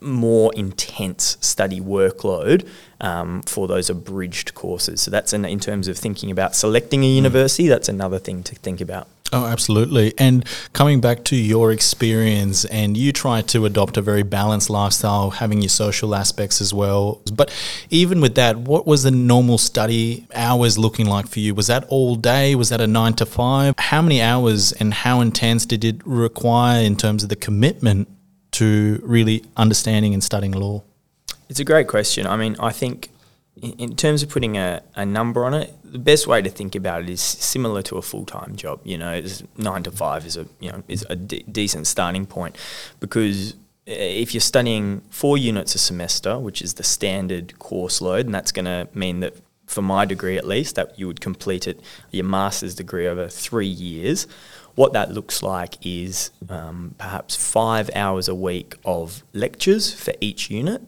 more 0.00 0.52
intense 0.54 1.36
study 1.40 1.80
workload 1.80 2.66
um, 3.00 3.42
for 3.42 3.66
those 3.68 3.90
abridged 3.90 4.54
courses. 4.54 5.00
So 5.00 5.10
that's 5.10 5.32
in, 5.32 5.44
in 5.44 5.60
terms 5.60 5.88
of 5.88 5.98
thinking 5.98 6.30
about 6.30 6.54
selecting 6.54 7.04
a 7.04 7.06
mm. 7.06 7.16
university. 7.16 7.68
That's 7.68 7.88
another 7.88 8.18
thing 8.18 8.42
to 8.44 8.54
think 8.54 8.80
about. 8.80 9.08
Oh, 9.32 9.46
absolutely. 9.46 10.14
And 10.16 10.44
coming 10.74 11.00
back 11.00 11.24
to 11.24 11.36
your 11.36 11.72
experience, 11.72 12.64
and 12.66 12.96
you 12.96 13.10
try 13.10 13.42
to 13.42 13.64
adopt 13.64 13.96
a 13.96 14.02
very 14.02 14.22
balanced 14.22 14.70
lifestyle, 14.70 15.30
having 15.30 15.60
your 15.60 15.70
social 15.70 16.14
aspects 16.14 16.60
as 16.60 16.72
well. 16.72 17.20
But 17.32 17.52
even 17.90 18.20
with 18.20 18.36
that, 18.36 18.56
what 18.56 18.86
was 18.86 19.02
the 19.02 19.10
normal 19.10 19.58
study 19.58 20.28
hours 20.34 20.78
looking 20.78 21.06
like 21.06 21.26
for 21.26 21.40
you? 21.40 21.52
Was 21.52 21.66
that 21.66 21.84
all 21.88 22.14
day? 22.14 22.54
Was 22.54 22.68
that 22.68 22.80
a 22.80 22.86
nine 22.86 23.14
to 23.14 23.26
five? 23.26 23.74
How 23.76 24.02
many 24.02 24.22
hours 24.22 24.70
and 24.70 24.94
how 24.94 25.20
intense 25.20 25.66
did 25.66 25.84
it 25.84 26.00
require 26.06 26.84
in 26.84 26.94
terms 26.94 27.24
of 27.24 27.28
the 27.28 27.36
commitment 27.36 28.08
to 28.54 29.00
really 29.02 29.44
understanding 29.56 30.14
and 30.14 30.22
studying 30.22 30.52
law? 30.52 30.82
It's 31.48 31.60
a 31.60 31.64
great 31.64 31.88
question. 31.88 32.26
I 32.26 32.36
mean, 32.36 32.56
I 32.58 32.70
think 32.70 33.10
in 33.62 33.94
terms 33.96 34.22
of 34.22 34.28
putting 34.28 34.56
a, 34.56 34.82
a 34.96 35.06
number 35.06 35.44
on 35.44 35.54
it, 35.54 35.74
the 35.84 35.98
best 35.98 36.26
way 36.26 36.42
to 36.42 36.50
think 36.50 36.74
about 36.74 37.02
it 37.02 37.08
is 37.08 37.20
similar 37.20 37.82
to 37.82 37.96
a 37.96 38.02
full 38.02 38.26
time 38.26 38.56
job. 38.56 38.80
You 38.84 38.98
know, 38.98 39.22
nine 39.56 39.82
to 39.84 39.90
five 39.90 40.26
is 40.26 40.36
a 40.36 40.46
you 40.60 40.72
know 40.72 40.82
is 40.88 41.06
a 41.08 41.16
de- 41.16 41.44
decent 41.50 41.86
starting 41.86 42.26
point 42.26 42.56
because 43.00 43.54
eh, 43.86 43.92
if 43.94 44.34
you're 44.34 44.40
studying 44.40 45.02
four 45.10 45.38
units 45.38 45.74
a 45.74 45.78
semester, 45.78 46.38
which 46.38 46.62
is 46.62 46.74
the 46.74 46.82
standard 46.82 47.58
course 47.58 48.00
load, 48.00 48.26
and 48.26 48.34
that's 48.34 48.52
going 48.52 48.64
to 48.64 48.88
mean 48.92 49.20
that 49.20 49.34
for 49.66 49.82
my 49.82 50.04
degree 50.04 50.36
at 50.36 50.46
least, 50.46 50.74
that 50.76 50.98
you 50.98 51.06
would 51.06 51.20
complete 51.20 51.66
it, 51.66 51.80
your 52.10 52.24
master's 52.24 52.74
degree 52.74 53.06
over 53.06 53.28
three 53.28 53.66
years. 53.66 54.26
What 54.74 54.92
that 54.92 55.12
looks 55.12 55.42
like 55.42 55.76
is 55.86 56.30
um, 56.48 56.94
perhaps 56.98 57.36
five 57.36 57.90
hours 57.94 58.28
a 58.28 58.34
week 58.34 58.76
of 58.84 59.22
lectures 59.32 59.94
for 59.94 60.12
each 60.20 60.50
unit, 60.50 60.82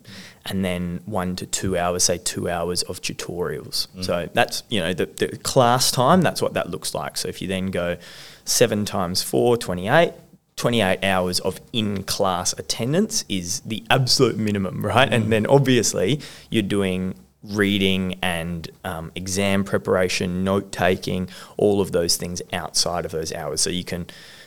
and 0.44 0.64
then 0.64 1.00
one 1.04 1.36
to 1.36 1.46
two 1.46 1.76
hours, 1.76 2.04
say 2.04 2.18
two 2.18 2.48
hours 2.48 2.82
of 2.82 3.00
tutorials. 3.00 3.88
Mm. 3.88 4.04
So 4.04 4.28
that's 4.32 4.64
you 4.68 4.80
know 4.80 4.92
the, 4.92 5.06
the 5.06 5.36
class 5.38 5.90
time. 5.90 6.22
That's 6.22 6.42
what 6.42 6.54
that 6.54 6.70
looks 6.70 6.94
like. 6.94 7.16
So 7.16 7.28
if 7.28 7.40
you 7.40 7.48
then 7.48 7.70
go 7.70 7.96
seven 8.44 8.84
times 8.84 9.22
four, 9.22 9.56
28, 9.56 10.12
28 10.56 11.04
hours 11.04 11.40
of 11.40 11.60
in 11.72 12.02
class 12.04 12.54
attendance 12.54 13.24
is 13.28 13.60
the 13.60 13.84
absolute 13.90 14.36
minimum, 14.36 14.84
right? 14.84 15.08
Mm. 15.10 15.14
And 15.14 15.32
then 15.32 15.46
obviously 15.46 16.20
you're 16.50 16.62
doing 16.62 17.14
reading 17.48 18.18
and 18.22 18.70
um, 18.84 19.12
exam 19.14 19.64
preparation, 19.64 20.44
note 20.44 20.72
taking, 20.72 21.28
all 21.56 21.80
of 21.80 21.92
those 21.92 22.16
things 22.16 22.42
outside 22.52 23.04
of 23.04 23.12
those 23.12 23.32
hours. 23.32 23.60
So 23.60 23.70
you 23.70 23.84
can 23.84 24.06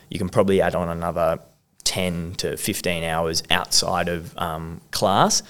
you 0.10 0.18
can 0.18 0.30
probably 0.30 0.62
add 0.62 0.76
on 0.76 0.90
another 0.90 1.40
10 1.84 2.36
to 2.36 2.58
15 2.58 3.04
hours 3.04 3.44
outside 3.50 4.10
of 4.10 4.38
um, 4.38 4.82
class 4.92 5.44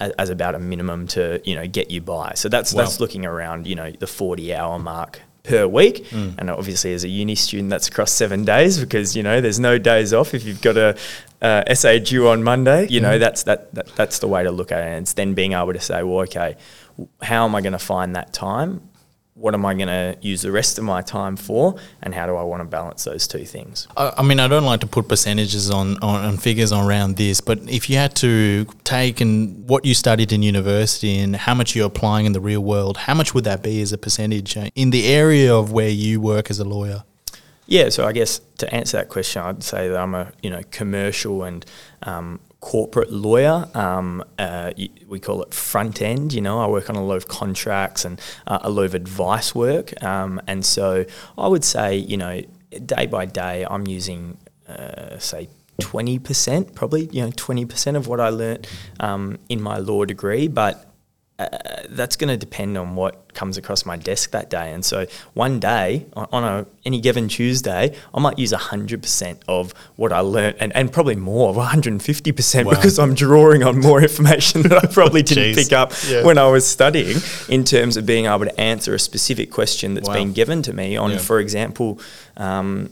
as, 0.00 0.12
as, 0.12 0.30
about 0.30 0.54
a 0.54 0.58
minimum 0.58 1.06
to 1.08 1.40
you 1.44 1.54
know 1.54 1.66
get 1.66 1.90
you 1.90 2.00
by. 2.00 2.32
So 2.34 2.48
that's 2.48 2.72
wow. 2.72 2.82
that's 2.82 3.00
looking 3.00 3.24
around 3.24 3.66
you 3.66 3.74
know 3.74 3.90
the 3.90 4.06
40 4.06 4.54
hour 4.54 4.78
mark 4.78 5.20
per 5.44 5.66
week. 5.66 6.06
Mm. 6.06 6.38
And 6.38 6.50
obviously, 6.50 6.94
as 6.94 7.04
a 7.04 7.08
uni 7.08 7.36
student, 7.36 7.70
that's 7.70 7.88
across 7.88 8.10
seven 8.10 8.44
days 8.44 8.80
because 8.80 9.14
you 9.14 9.22
know 9.22 9.40
there's 9.40 9.60
no 9.60 9.78
days 9.78 10.12
off 10.12 10.34
if 10.34 10.44
you've 10.44 10.62
got 10.62 10.76
a 10.76 10.96
uh, 11.40 11.62
essay 11.66 12.00
due 12.00 12.28
on 12.28 12.42
Monday. 12.42 12.88
You 12.88 13.00
know 13.00 13.16
mm. 13.16 13.20
that's 13.20 13.44
that, 13.44 13.72
that 13.74 13.94
that's 13.94 14.18
the 14.18 14.26
way 14.26 14.42
to 14.42 14.50
look 14.50 14.72
at 14.72 14.80
it. 14.80 14.86
And 14.86 15.02
it's 15.02 15.12
then 15.12 15.34
being 15.34 15.52
able 15.52 15.72
to 15.72 15.80
say, 15.80 16.02
well, 16.02 16.20
okay, 16.20 16.56
how 17.22 17.44
am 17.44 17.54
I 17.54 17.60
going 17.60 17.72
to 17.72 17.78
find 17.78 18.16
that 18.16 18.32
time? 18.32 18.88
what 19.34 19.52
am 19.52 19.66
I 19.66 19.74
going 19.74 19.88
to 19.88 20.16
use 20.20 20.42
the 20.42 20.52
rest 20.52 20.78
of 20.78 20.84
my 20.84 21.02
time 21.02 21.36
for, 21.36 21.74
and 22.00 22.14
how 22.14 22.26
do 22.26 22.36
I 22.36 22.42
want 22.44 22.60
to 22.60 22.64
balance 22.64 23.02
those 23.02 23.26
two 23.26 23.44
things? 23.44 23.88
I 23.96 24.22
mean, 24.22 24.38
I 24.38 24.46
don't 24.46 24.64
like 24.64 24.80
to 24.80 24.86
put 24.86 25.08
percentages 25.08 25.70
on, 25.70 25.96
on, 26.02 26.24
on, 26.24 26.36
figures 26.36 26.72
around 26.72 27.16
this, 27.16 27.40
but 27.40 27.58
if 27.68 27.90
you 27.90 27.96
had 27.96 28.14
to 28.16 28.64
take 28.84 29.20
and 29.20 29.68
what 29.68 29.84
you 29.84 29.94
studied 29.94 30.32
in 30.32 30.42
university 30.42 31.18
and 31.18 31.34
how 31.34 31.54
much 31.54 31.74
you're 31.74 31.86
applying 31.86 32.26
in 32.26 32.32
the 32.32 32.40
real 32.40 32.60
world, 32.60 32.96
how 32.96 33.14
much 33.14 33.34
would 33.34 33.44
that 33.44 33.62
be 33.62 33.82
as 33.82 33.92
a 33.92 33.98
percentage 33.98 34.56
uh, 34.56 34.68
in 34.76 34.90
the 34.90 35.06
area 35.06 35.52
of 35.52 35.72
where 35.72 35.88
you 35.88 36.20
work 36.20 36.48
as 36.48 36.60
a 36.60 36.64
lawyer? 36.64 37.02
Yeah, 37.66 37.88
so 37.88 38.06
I 38.06 38.12
guess 38.12 38.40
to 38.58 38.72
answer 38.72 38.98
that 38.98 39.08
question, 39.08 39.42
I'd 39.42 39.64
say 39.64 39.88
that 39.88 39.98
I'm 39.98 40.14
a 40.14 40.30
you 40.42 40.50
know 40.50 40.60
commercial 40.70 41.42
and 41.42 41.64
um, 42.02 42.38
corporate 42.64 43.12
lawyer. 43.12 43.68
Um, 43.74 44.24
uh, 44.38 44.72
we 45.06 45.20
call 45.20 45.42
it 45.42 45.52
front 45.52 46.00
end. 46.00 46.32
You 46.32 46.40
know, 46.40 46.60
I 46.60 46.66
work 46.66 46.88
on 46.88 46.96
a 46.96 47.04
lot 47.04 47.16
of 47.16 47.28
contracts 47.28 48.06
and 48.06 48.18
uh, 48.46 48.60
a 48.62 48.70
lot 48.70 48.84
of 48.84 48.94
advice 48.94 49.54
work. 49.54 50.02
Um, 50.02 50.40
and 50.46 50.64
so 50.64 51.04
I 51.36 51.46
would 51.46 51.62
say, 51.62 51.94
you 51.96 52.16
know, 52.16 52.40
day 52.86 53.04
by 53.04 53.26
day, 53.26 53.66
I'm 53.68 53.86
using, 53.86 54.38
uh, 54.66 55.18
say, 55.18 55.50
20%, 55.82 56.74
probably, 56.74 57.10
you 57.12 57.20
know, 57.20 57.30
20% 57.32 57.96
of 57.96 58.06
what 58.06 58.18
I 58.18 58.30
learnt 58.30 58.66
um, 58.98 59.38
in 59.50 59.60
my 59.60 59.76
law 59.76 60.06
degree. 60.06 60.48
But 60.48 60.90
uh, 61.52 61.82
that's 61.88 62.16
going 62.16 62.28
to 62.28 62.36
depend 62.36 62.76
on 62.78 62.94
what 62.94 63.32
comes 63.34 63.56
across 63.56 63.84
my 63.84 63.96
desk 63.96 64.30
that 64.30 64.50
day. 64.50 64.72
And 64.72 64.84
so 64.84 65.06
one 65.34 65.60
day, 65.60 66.06
on, 66.14 66.44
a, 66.44 66.66
any 66.84 67.00
given 67.00 67.28
Tuesday, 67.28 67.96
I 68.12 68.20
might 68.20 68.38
use 68.38 68.52
100% 68.52 69.38
of 69.48 69.72
what 69.96 70.12
I 70.12 70.20
learned 70.20 70.56
and, 70.60 70.74
and 70.74 70.92
probably 70.92 71.16
more, 71.16 71.52
150% 71.54 72.64
wow. 72.64 72.70
because 72.70 72.98
I'm 72.98 73.14
drawing 73.14 73.62
on 73.62 73.80
more 73.80 74.00
information 74.08 74.62
that 74.62 74.84
I 74.84 74.86
probably 74.86 75.22
didn't 75.22 75.54
pick 75.54 75.72
up 75.72 75.92
yeah. 76.06 76.24
when 76.24 76.38
I 76.38 76.46
was 76.48 76.66
studying 76.66 77.18
in 77.48 77.64
terms 77.64 77.96
of 77.96 78.06
being 78.06 78.26
able 78.26 78.44
to 78.44 78.60
answer 78.60 78.94
a 78.94 78.98
specific 78.98 79.50
question 79.50 79.94
that's 79.94 80.08
wow. 80.08 80.14
been 80.14 80.32
given 80.32 80.62
to 80.62 80.72
me 80.72 80.96
on, 80.96 81.12
yeah. 81.12 81.18
for 81.18 81.40
example, 81.40 82.00
um, 82.36 82.90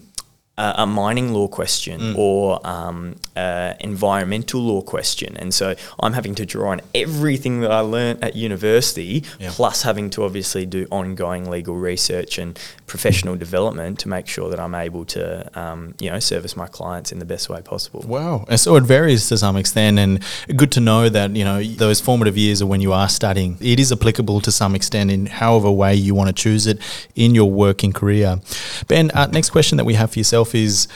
uh, 0.59 0.75
a 0.77 0.87
mining 0.87 1.33
law 1.33 1.49
question 1.49 1.99
mm. 1.99 2.19
or 2.19 2.61
um, 2.67 3.17
uh, 3.37 3.73
environmental 3.81 4.61
law 4.61 4.83
question. 4.83 5.35
And 5.39 5.55
so 5.55 5.75
I'm 5.99 6.13
having 6.13 6.35
to 6.35 6.45
draw 6.45 6.73
on 6.73 6.83
everything 6.95 7.61
that 7.63 7.73
I 7.73 7.81
learnt 7.81 8.23
at 8.23 8.37
university, 8.37 9.25
yeah. 9.41 9.51
plus 9.53 9.83
having 9.83 10.11
to 10.11 10.25
obviously 10.25 10.67
do 10.67 10.87
ongoing 10.91 11.49
legal 11.49 11.77
research 11.77 12.37
and 12.37 12.59
professional 12.87 13.37
development 13.37 13.99
to 14.01 14.09
make 14.09 14.27
sure 14.27 14.51
that 14.51 14.61
I'm 14.61 14.75
able 14.75 15.07
to, 15.07 15.59
um, 15.59 15.95
you 15.99 16.11
know, 16.11 16.19
service 16.19 16.55
my 16.55 16.67
clients 16.67 17.13
in 17.13 17.19
the 17.19 17.25
best 17.25 17.49
way 17.49 17.63
possible. 17.63 18.05
Wow. 18.07 18.45
And 18.49 18.61
so 18.61 18.77
it 18.77 18.83
varies 18.83 19.29
to 19.29 19.39
some 19.39 19.57
extent. 19.57 19.99
And 19.99 20.23
good 20.55 20.71
to 20.73 20.81
know 20.81 21.09
that, 21.09 21.35
you 21.35 21.45
know, 21.45 21.63
those 21.63 21.99
formative 21.99 22.37
years 22.37 22.61
are 22.61 22.67
when 22.67 22.83
you 22.83 22.93
are 22.93 23.09
studying, 23.09 23.57
it 23.61 23.81
is 23.81 23.91
applicable 23.91 24.43
to 24.43 24.53
some 24.53 24.75
extent 24.75 25.11
in 25.11 25.27
however 25.27 25.71
way 25.71 25.95
you 25.95 26.15
want 26.15 26.29
to 26.29 26.35
choose 26.35 26.67
it 26.67 26.79
in 27.15 27.35
your 27.35 27.51
working 27.51 27.95
career. 27.95 28.39
Ben, 28.87 29.11
uh, 29.13 29.27
next 29.29 29.49
question 29.49 29.79
that 29.79 29.85
we 29.85 29.95
have 29.95 30.13
for 30.13 30.19
yourself 30.19 30.42
yourself 30.43 30.55
is 30.55 30.89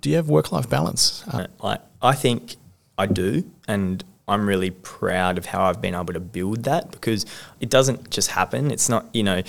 do 0.00 0.10
you 0.10 0.16
have 0.16 0.28
work 0.28 0.52
life 0.52 0.68
balance? 0.68 1.24
Uh, 1.28 1.46
I, 1.62 1.78
I 2.02 2.14
think 2.14 2.56
I 2.98 3.06
do. 3.06 3.50
And 3.66 4.04
I'm 4.28 4.46
really 4.46 4.70
proud 4.70 5.38
of 5.38 5.46
how 5.46 5.64
I've 5.64 5.80
been 5.80 5.94
able 5.94 6.12
to 6.12 6.20
build 6.20 6.64
that 6.64 6.90
because 6.90 7.26
it 7.60 7.70
doesn't 7.70 8.10
just 8.10 8.30
happen. 8.30 8.70
It's 8.70 8.88
not, 8.88 9.06
you 9.12 9.22
know, 9.22 9.42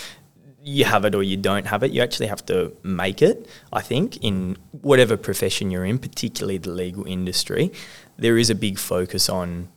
you 0.63 0.85
have 0.85 1.05
it 1.05 1.15
or 1.15 1.23
you 1.23 1.37
don't 1.37 1.65
have 1.65 1.83
it. 1.83 1.91
You 1.91 2.01
actually 2.01 2.27
have 2.27 2.45
to 2.47 2.75
make 2.83 3.21
it, 3.21 3.47
I 3.71 3.81
think, 3.81 4.17
in 4.23 4.57
whatever 4.81 5.17
profession 5.17 5.71
you're 5.71 5.85
in, 5.85 5.97
particularly 5.97 6.57
the 6.57 6.71
legal 6.71 7.05
industry. 7.05 7.71
There 8.17 8.37
is 8.37 8.49
a 8.49 8.55
big 8.55 8.77
focus 8.77 9.29
on 9.29 9.69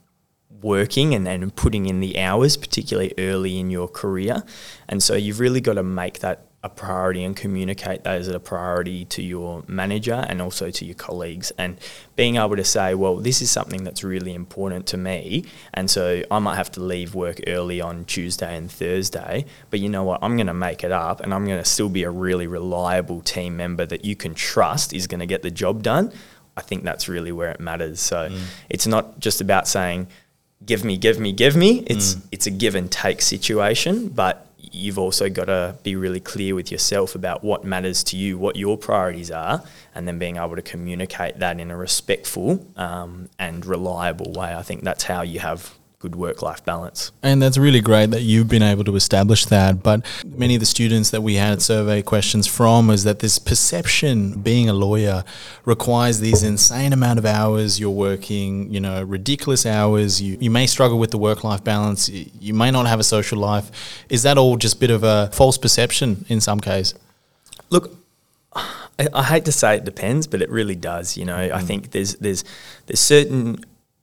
working 0.63 1.15
and, 1.15 1.29
and 1.29 1.55
putting 1.55 1.87
in 1.87 2.01
the 2.01 2.19
hours, 2.19 2.57
particularly 2.57 3.15
early 3.19 3.59
in 3.59 3.71
your 3.71 3.89
career. 3.89 4.43
And 4.89 5.03
so 5.03 5.15
you've 5.15 5.41
really 5.41 5.61
got 5.61 5.75
to 5.75 5.83
make 5.83 6.19
that 6.21 6.50
a 6.63 6.69
priority 6.69 7.25
and 7.25 7.35
communicate 7.35 8.05
that 8.05 8.17
as 8.17 8.29
a 8.29 8.39
priority 8.39 9.07
to 9.07 9.23
your 9.23 9.65
manager 9.67 10.27
and 10.29 10.43
also 10.43 10.71
to 10.71 10.85
your 10.85 10.95
colleagues. 10.95 11.51
And 11.57 11.79
being 12.17 12.37
able 12.37 12.57
to 12.57 12.65
say 12.65 12.95
well 12.95 13.17
this 13.17 13.41
is 13.41 13.51
something 13.51 13.83
that's 13.83 14.05
really 14.05 14.35
important 14.35 14.87
to 14.89 14.99
me 14.99 15.45
and 15.73 15.91
so 15.91 16.23
I 16.31 16.39
might 16.39 16.57
have 16.57 16.71
to 16.73 16.81
leave 16.81 17.15
work 17.15 17.41
early 17.47 17.81
on 17.81 18.05
Tuesday 18.05 18.57
and 18.57 18.71
Thursday 18.71 19.47
but 19.71 19.81
you 19.81 19.89
know 19.89 20.05
what? 20.05 20.21
I'm 20.23 20.37
going 20.37 20.49
to 20.49 20.55
make 20.55 20.85
it 20.85 20.93
up 20.93 21.21
and 21.21 21.33
I'm 21.33 21.47
going 21.47 21.63
to 21.63 21.69
still 21.69 21.89
be 21.89 22.03
a 22.03 22.11
really 22.11 22.47
reliable 22.47 23.23
team 23.23 23.57
member 23.57 23.87
that 23.87 24.05
you 24.05 24.15
can 24.15 24.35
trust 24.35 24.93
is 24.93 25.07
going 25.07 25.21
to 25.21 25.27
get 25.27 25.43
the 25.43 25.51
job 25.51 25.83
done. 25.83 26.13
I 26.57 26.61
think 26.61 26.85
that's 26.85 27.09
really 27.09 27.33
where 27.33 27.51
it 27.51 27.61
matters. 27.61 28.01
So 28.01 28.29
mm. 28.29 28.39
it's 28.69 28.87
not 28.87 29.19
just 29.19 29.41
about 29.41 29.67
saying 29.67 30.09
give 30.65 30.85
me 30.85 30.97
give 30.97 31.19
me 31.19 31.33
give 31.33 31.57
me 31.57 31.85
it's 31.87 32.15
mm. 32.15 32.23
it's 32.33 32.47
a 32.47 32.51
give 32.51 32.75
and 32.75 32.91
take 32.91 33.23
situation 33.23 34.09
but 34.09 34.47
you've 34.73 34.99
also 34.99 35.29
got 35.29 35.47
to 35.47 35.77
be 35.83 35.97
really 35.97 36.21
clear 36.21 36.55
with 36.55 36.71
yourself 36.71 37.15
about 37.15 37.43
what 37.43 37.65
matters 37.65 38.05
to 38.05 38.17
you, 38.17 38.39
what 38.39 38.57
your 38.57 38.79
priorities 38.79 39.31
are, 39.31 39.63
and 39.95 40.07
then 40.07 40.19
being 40.19 40.37
able 40.37 40.57
to 40.57 40.63
communicate 40.63 41.39
that 41.39 41.59
in 41.59 41.71
a 41.71 41.77
respectful 41.77 42.65
um, 42.77 43.29
and 43.39 43.67
reliable 43.67 44.33
way. 44.33 44.55
I 44.55 44.63
think 44.63 44.85
that's 44.85 45.05
how 45.05 45.23
you 45.23 45.41
have 45.41 45.75
good 46.01 46.17
work 46.17 46.41
life 46.41 46.65
balance. 46.65 47.13
And 47.23 47.43
that's 47.43 47.59
really 47.59 47.83
great 47.83 48.11
that 48.13 48.23
you've 48.23 48.49
been 48.49 48.63
able 48.63 48.85
to 48.85 48.97
establish 48.97 49.45
that. 49.47 49.83
But 49.83 50.03
many 50.25 50.55
of 50.55 50.61
the 50.61 50.67
students 50.67 51.11
that 51.11 51.23
we 51.23 51.35
had 51.35 51.61
survey 51.61 52.01
questions 52.01 52.47
from 52.47 52.89
is 52.89 53.05
that 53.05 53.19
this 53.19 53.39
perception 53.39 54.41
being 54.41 54.71
a 54.71 54.73
lawyer 54.73 55.25
requires 55.67 56.21
these 56.21 56.43
insane 56.43 56.95
amount 56.95 57.19
of 57.19 57.27
hours 57.27 57.79
you're 57.79 57.91
working, 57.91 58.73
you 58.73 58.81
know, 58.81 59.03
ridiculous 59.03 59.67
hours. 59.67 60.23
You, 60.23 60.39
you 60.41 60.51
may 60.51 60.67
struggle 60.67 60.99
with 60.99 61.11
the 61.11 61.19
work 61.19 61.45
life 61.45 61.63
balance. 61.63 62.09
You 62.09 62.55
may 62.55 62.71
not 62.71 62.87
have 62.87 62.99
a 62.99 63.05
social 63.05 63.39
life. 63.39 63.71
Is 64.09 64.23
that 64.23 64.39
all 64.39 64.57
just 64.57 64.77
a 64.77 64.79
bit 64.79 64.91
of 64.91 65.05
a 65.05 65.29
false 65.35 65.59
perception 65.59 66.25
in 66.31 66.41
some 66.41 66.61
case? 66.61 66.95
Look, 67.69 67.95
I, 68.55 69.07
I 69.13 69.23
hate 69.25 69.45
to 69.45 69.53
say 69.53 69.77
it 69.77 69.85
depends, 69.85 70.27
but 70.27 70.41
it 70.41 70.49
really 70.49 70.77
does. 70.77 71.19
You 71.19 71.27
know, 71.27 71.37
mm. 71.37 71.53
I 71.53 71.61
think 71.61 71.91
there's 71.91 72.15
there's 72.17 72.43
there's 72.87 73.01
certain 73.01 73.63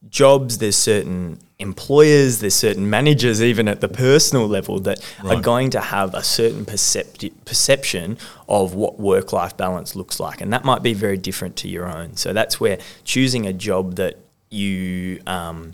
jobs, 0.09 0.59
there's 0.59 0.77
certain 0.77 1.39
employers, 1.59 2.39
there's 2.39 2.53
certain 2.53 2.89
managers, 2.89 3.41
even 3.41 3.67
at 3.67 3.81
the 3.81 3.87
personal 3.87 4.47
level, 4.47 4.79
that 4.81 4.99
right. 5.23 5.37
are 5.37 5.41
going 5.41 5.69
to 5.71 5.79
have 5.79 6.13
a 6.13 6.23
certain 6.23 6.65
percepti- 6.65 7.33
perception 7.45 8.17
of 8.47 8.75
what 8.75 8.99
work 8.99 9.33
life 9.33 9.57
balance 9.57 9.95
looks 9.95 10.19
like. 10.19 10.39
And 10.39 10.53
that 10.53 10.63
might 10.63 10.83
be 10.83 10.93
very 10.93 11.17
different 11.17 11.55
to 11.57 11.67
your 11.67 11.87
own. 11.87 12.15
So 12.15 12.31
that's 12.31 12.59
where 12.59 12.77
choosing 13.03 13.45
a 13.45 13.53
job 13.53 13.95
that 13.95 14.17
you. 14.49 15.21
Um, 15.25 15.73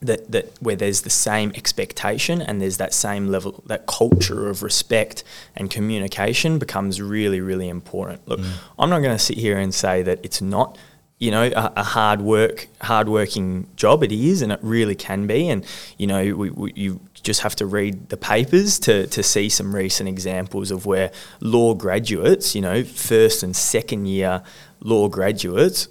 that, 0.00 0.30
that 0.32 0.52
where 0.60 0.76
there's 0.76 1.02
the 1.02 1.10
same 1.10 1.50
expectation 1.54 2.42
and 2.42 2.60
there's 2.60 2.76
that 2.76 2.92
same 2.92 3.28
level 3.28 3.62
that 3.66 3.86
culture 3.86 4.50
of 4.50 4.62
respect 4.62 5.24
and 5.56 5.70
communication 5.70 6.58
becomes 6.58 7.00
really 7.00 7.40
really 7.40 7.70
important 7.70 8.26
look 8.28 8.40
mm. 8.40 8.52
i'm 8.78 8.90
not 8.90 9.00
going 9.00 9.16
to 9.16 9.22
sit 9.22 9.38
here 9.38 9.56
and 9.56 9.74
say 9.74 10.02
that 10.02 10.18
it's 10.22 10.42
not 10.42 10.76
you 11.18 11.30
know 11.30 11.44
a, 11.44 11.72
a, 11.76 11.82
hard 11.82 12.20
work 12.20 12.68
hard 12.82 13.08
working 13.08 13.66
job 13.76 14.02
it 14.02 14.12
is 14.12 14.42
and 14.42 14.52
it 14.52 14.58
really 14.62 14.94
can 14.94 15.26
be 15.26 15.48
and 15.48 15.64
you 15.96 16.06
know 16.06 16.34
we, 16.34 16.50
we, 16.50 16.72
you 16.74 17.00
just 17.22 17.40
have 17.40 17.56
to 17.56 17.64
read 17.64 18.08
the 18.10 18.16
papers 18.16 18.78
to, 18.78 19.06
to 19.06 19.22
see 19.22 19.48
some 19.48 19.74
recent 19.74 20.08
examples 20.08 20.70
of 20.70 20.86
where 20.86 21.10
law 21.40 21.74
graduates 21.74 22.54
you 22.54 22.60
know 22.60 22.82
first 22.84 23.42
and 23.42 23.54
second 23.54 24.06
year 24.06 24.42
law 24.80 25.08
graduates 25.08 25.88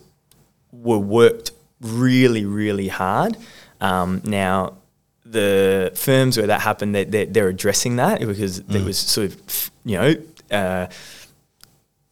were 0.71 0.99
worked 0.99 1.51
really 1.81 2.45
really 2.45 2.89
hard 2.89 3.37
um, 3.81 4.21
now 4.23 4.77
the 5.25 5.91
firms 5.95 6.37
where 6.37 6.47
that 6.47 6.61
happened, 6.61 6.95
they're, 6.95 7.05
they're, 7.05 7.25
they're 7.25 7.47
addressing 7.49 7.97
that 7.97 8.19
because 8.19 8.61
mm. 8.61 8.67
there 8.67 8.83
was 8.83 8.97
sort 8.97 9.31
of, 9.31 9.71
you 9.83 9.97
know, 9.97 10.15
uh, 10.51 10.87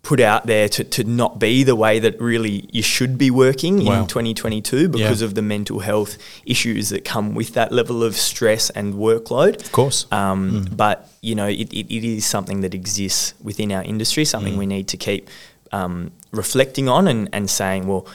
put 0.04 0.20
out 0.20 0.48
there 0.48 0.68
to, 0.68 0.84
to 0.84 1.04
not 1.04 1.38
be 1.38 1.64
the 1.64 1.76
way 1.76 2.00
that 2.00 2.20
really 2.20 2.68
you 2.72 2.82
should 2.82 3.18
be 3.18 3.30
working 3.30 3.86
wow. 3.86 4.02
in 4.02 4.08
2022 4.08 4.90
because 4.90 5.22
yeah. 5.22 5.26
of 5.26 5.36
the 5.36 5.42
mental 5.42 5.80
health 5.80 6.18
issues 6.44 6.90
that 6.90 7.06
come 7.06 7.36
with 7.36 7.54
that 7.54 7.72
level 7.72 8.04
of 8.04 8.16
stress 8.16 8.70
and 8.72 8.96
workload. 8.96 9.64
Of 9.64 9.72
course. 9.72 10.12
Um, 10.12 10.66
mm. 10.66 10.78
But, 10.78 11.08
you 11.22 11.36
know, 11.36 11.48
it, 11.48 11.72
it, 11.72 11.94
it 11.94 12.04
is 12.04 12.26
something 12.26 12.62
that 12.62 12.74
exists 12.74 13.36
within 13.44 13.72
our 13.72 13.84
industry, 13.84 14.26
something 14.26 14.56
mm. 14.56 14.60
we 14.60 14.66
need 14.66 14.88
to 14.88 14.98
keep 14.98 15.30
um, 15.72 16.12
reflecting 16.32 16.90
on 16.90 17.08
and, 17.08 17.30
and 17.32 17.50
saying, 17.50 17.88
well, 17.88 18.08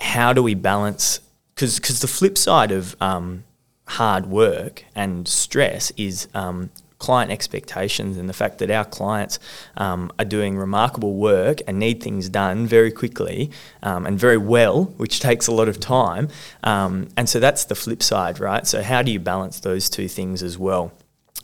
how 0.00 0.32
do 0.32 0.42
we 0.42 0.54
balance? 0.54 1.20
Because 1.54 2.00
the 2.00 2.08
flip 2.08 2.38
side 2.38 2.72
of 2.72 2.96
um, 3.02 3.44
hard 3.86 4.26
work 4.26 4.84
and 4.94 5.28
stress 5.28 5.90
is 5.96 6.28
um, 6.32 6.70
client 6.98 7.30
expectations 7.30 8.16
and 8.16 8.28
the 8.28 8.32
fact 8.32 8.58
that 8.58 8.70
our 8.70 8.84
clients 8.84 9.38
um, 9.76 10.10
are 10.18 10.24
doing 10.24 10.56
remarkable 10.56 11.14
work 11.14 11.60
and 11.66 11.78
need 11.78 12.02
things 12.02 12.28
done 12.28 12.66
very 12.66 12.90
quickly 12.90 13.50
um, 13.82 14.06
and 14.06 14.18
very 14.18 14.36
well, 14.36 14.84
which 14.96 15.20
takes 15.28 15.46
a 15.46 15.52
lot 15.52 15.68
of 15.68 15.78
time. 15.80 16.28
Um, 16.64 17.08
and 17.16 17.28
so 17.28 17.40
that's 17.40 17.64
the 17.64 17.74
flip 17.74 18.02
side, 18.02 18.40
right? 18.40 18.66
So, 18.66 18.82
how 18.82 19.02
do 19.02 19.12
you 19.12 19.20
balance 19.20 19.60
those 19.60 19.88
two 19.88 20.08
things 20.08 20.42
as 20.42 20.58
well? 20.58 20.92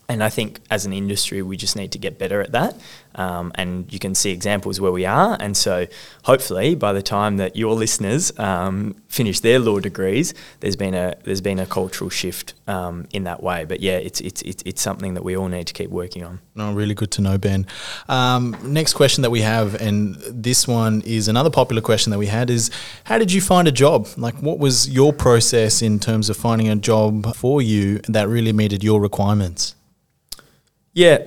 And 0.09 0.23
I 0.23 0.29
think 0.29 0.61
as 0.71 0.85
an 0.85 0.93
industry, 0.93 1.41
we 1.43 1.57
just 1.57 1.77
need 1.77 1.93
to 1.93 1.99
get 1.99 2.19
better 2.19 2.41
at 2.41 2.53
that. 2.53 2.77
Um, 3.17 3.53
and 3.55 3.91
you 3.93 3.99
can 3.99 4.15
see 4.15 4.31
examples 4.33 4.81
where 4.81 4.93
we 4.93 5.07
are. 5.07 5.37
And 5.41 5.57
so, 5.57 5.87
hopefully, 6.25 6.75
by 6.75 6.93
the 6.93 7.03
time 7.03 7.37
that 7.37 7.57
your 7.57 7.75
listeners 7.75 8.37
um, 8.39 8.97
finish 9.09 9.41
their 9.41 9.59
law 9.61 9.79
degrees, 9.79 10.35
there's 10.61 10.77
been 10.77 10.95
a 10.95 11.15
there's 11.23 11.41
been 11.41 11.61
a 11.61 11.67
cultural 11.67 12.11
shift 12.11 12.55
um, 12.67 13.07
in 13.13 13.25
that 13.25 13.43
way. 13.43 13.65
But 13.65 13.81
yeah, 13.81 13.97
it's, 13.97 14.21
it's 14.21 14.43
it's 14.43 14.63
it's 14.67 14.83
something 14.83 15.15
that 15.15 15.23
we 15.23 15.37
all 15.37 15.49
need 15.49 15.69
to 15.69 15.73
keep 15.73 15.91
working 15.91 16.25
on. 16.25 16.41
No, 16.57 16.73
really 16.73 16.95
good 16.95 17.13
to 17.13 17.23
know, 17.23 17.39
Ben. 17.39 17.67
Um, 18.09 18.57
next 18.65 18.95
question 18.95 19.23
that 19.23 19.31
we 19.31 19.43
have, 19.43 19.81
and 19.81 20.17
this 20.29 20.67
one 20.67 21.01
is 21.03 21.29
another 21.29 21.51
popular 21.51 21.83
question 21.83 22.11
that 22.11 22.19
we 22.19 22.27
had: 22.27 22.51
is 22.51 22.71
how 23.05 23.19
did 23.19 23.33
you 23.33 23.41
find 23.41 23.69
a 23.69 23.73
job? 23.73 24.09
Like, 24.17 24.35
what 24.43 24.59
was 24.59 24.89
your 24.89 25.13
process 25.13 25.83
in 25.83 26.01
terms 26.01 26.29
of 26.29 26.37
finding 26.37 26.69
a 26.69 26.77
job 26.77 27.35
for 27.37 27.63
you 27.63 28.01
that 28.09 28.29
really 28.29 28.53
meted 28.53 28.83
your 28.83 29.01
requirements? 29.01 29.77
Yeah, 30.95 31.19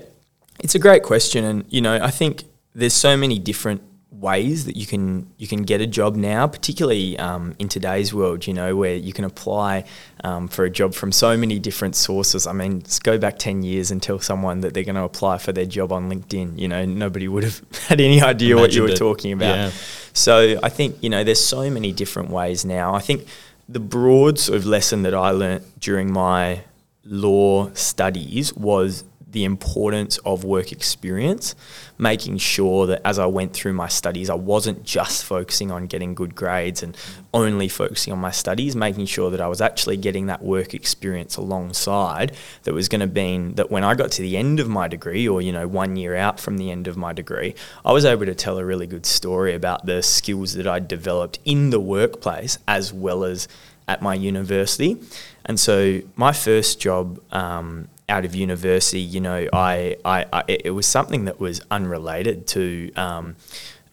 it's 0.60 0.76
a 0.76 0.80
great 0.80 1.04
question, 1.04 1.44
and 1.44 1.66
you 1.70 1.82
know, 1.82 2.00
I 2.02 2.10
think 2.10 2.46
there's 2.74 2.94
so 2.94 3.18
many 3.18 3.38
different 3.38 3.82
ways 4.10 4.66
that 4.66 4.76
you 4.76 4.86
can 4.86 5.28
you 5.38 5.48
can 5.48 5.64
get 5.64 5.82
a 5.82 5.86
job 5.86 6.16
now, 6.16 6.48
particularly 6.48 7.20
um, 7.20 7.56
in 7.60 7.68
today's 7.68 8.14
world. 8.14 8.48
You 8.48 8.54
know, 8.54 8.76
where 8.76 8.96
you 8.96 9.14
can 9.14 9.26
apply 9.26 9.84
um, 10.24 10.48
for 10.48 10.66
a 10.66 10.70
job 10.70 10.94
from 10.94 11.12
so 11.12 11.38
many 11.38 11.60
different 11.60 11.96
sources. 11.96 12.48
I 12.48 12.54
mean, 12.54 12.84
go 13.04 13.18
back 13.18 13.38
ten 13.38 13.62
years 13.62 13.92
and 13.92 14.02
tell 14.02 14.20
someone 14.20 14.62
that 14.62 14.74
they're 14.74 14.84
going 14.84 14.96
to 14.96 15.04
apply 15.04 15.38
for 15.38 15.52
their 15.52 15.66
job 15.66 15.92
on 15.92 16.10
LinkedIn. 16.10 16.58
You 16.58 16.68
know, 16.68 16.86
nobody 16.86 17.28
would 17.28 17.44
have 17.44 17.62
had 17.88 18.02
any 18.02 18.22
idea 18.22 18.56
Imagined 18.56 18.62
what 18.62 18.74
you 18.74 18.84
were 18.84 18.90
it. 18.90 18.98
talking 18.98 19.34
about. 19.34 19.56
Yeah. 19.56 19.72
So 20.14 20.60
I 20.64 20.70
think 20.70 21.04
you 21.04 21.10
know, 21.10 21.24
there's 21.24 21.46
so 21.46 21.70
many 21.70 21.92
different 21.92 22.30
ways 22.30 22.66
now. 22.66 22.96
I 22.96 23.00
think 23.00 23.28
the 23.70 23.82
broad 23.82 24.40
sort 24.40 24.58
of 24.58 24.66
lesson 24.66 25.04
that 25.04 25.14
I 25.14 25.32
learnt 25.32 25.80
during 25.80 26.12
my 26.12 26.62
law 27.04 27.70
studies 27.74 28.54
was 28.54 29.04
the 29.38 29.46
importance 29.46 30.18
of 30.26 30.44
work 30.44 30.72
experience, 30.72 31.54
making 32.00 32.40
sure 32.40 32.88
that 32.88 33.00
as 33.06 33.20
I 33.20 33.28
went 33.28 33.54
through 33.54 33.74
my 33.74 33.88
studies, 33.88 34.32
I 34.32 34.34
wasn't 34.34 34.84
just 34.84 35.24
focusing 35.24 35.70
on 35.70 35.86
getting 35.86 36.16
good 36.16 36.34
grades 36.34 36.82
and 36.82 36.98
only 37.36 37.68
focusing 37.68 38.14
on 38.14 38.18
my 38.18 38.32
studies, 38.32 38.76
making 38.76 39.06
sure 39.06 39.30
that 39.30 39.40
I 39.40 39.48
was 39.48 39.62
actually 39.62 39.98
getting 39.98 40.26
that 40.26 40.42
work 40.42 40.74
experience 40.74 41.38
alongside 41.38 42.36
that 42.64 42.74
was 42.74 42.90
going 42.90 43.02
to 43.02 43.06
mean 43.08 43.54
that 43.56 43.70
when 43.70 43.84
I 43.84 43.94
got 43.94 44.10
to 44.14 44.24
the 44.24 44.36
end 44.38 44.60
of 44.60 44.68
my 44.70 44.88
degree 44.88 45.28
or, 45.28 45.40
you 45.40 45.52
know, 45.52 45.68
one 45.68 45.96
year 45.98 46.16
out 46.16 46.40
from 46.40 46.58
the 46.58 46.72
end 46.72 46.88
of 46.88 46.98
my 46.98 47.14
degree, 47.14 47.54
I 47.86 47.94
was 47.94 48.06
able 48.06 48.26
to 48.26 48.34
tell 48.34 48.58
a 48.58 48.66
really 48.66 48.88
good 48.88 49.06
story 49.06 49.54
about 49.54 49.86
the 49.86 50.02
skills 50.02 50.54
that 50.54 50.66
I'd 50.66 50.88
developed 50.88 51.38
in 51.46 51.70
the 51.70 51.80
workplace 51.80 52.58
as 52.68 52.92
well 52.92 53.24
as 53.24 53.48
at 53.88 54.02
my 54.02 54.16
university. 54.16 54.98
And 55.46 55.60
so 55.60 56.02
my 56.16 56.34
first 56.34 56.80
job, 56.80 57.22
um, 57.32 57.88
out 58.10 58.26
of 58.26 58.36
university, 58.36 59.02
you 59.02 59.20
know, 59.20 59.48
I, 59.52 59.98
I, 60.06 60.26
I, 60.32 60.44
it 60.48 60.72
was 60.72 60.86
something 60.86 61.26
that 61.26 61.40
was 61.40 61.62
unrelated 61.70 62.48
to 62.48 62.92
um, 62.94 63.36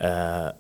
uh, 0.01 0.53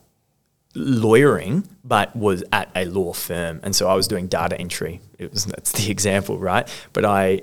lawyering, 0.74 1.68
but 1.84 2.14
was 2.16 2.42
at 2.52 2.70
a 2.74 2.84
law 2.86 3.12
firm, 3.12 3.60
and 3.62 3.74
so 3.74 3.88
I 3.88 3.94
was 3.94 4.08
doing 4.08 4.26
data 4.26 4.58
entry. 4.58 5.00
It 5.18 5.32
was 5.32 5.44
that's 5.44 5.72
the 5.72 5.90
example, 5.96 6.38
right? 6.38 6.68
But 6.92 7.04
I 7.04 7.42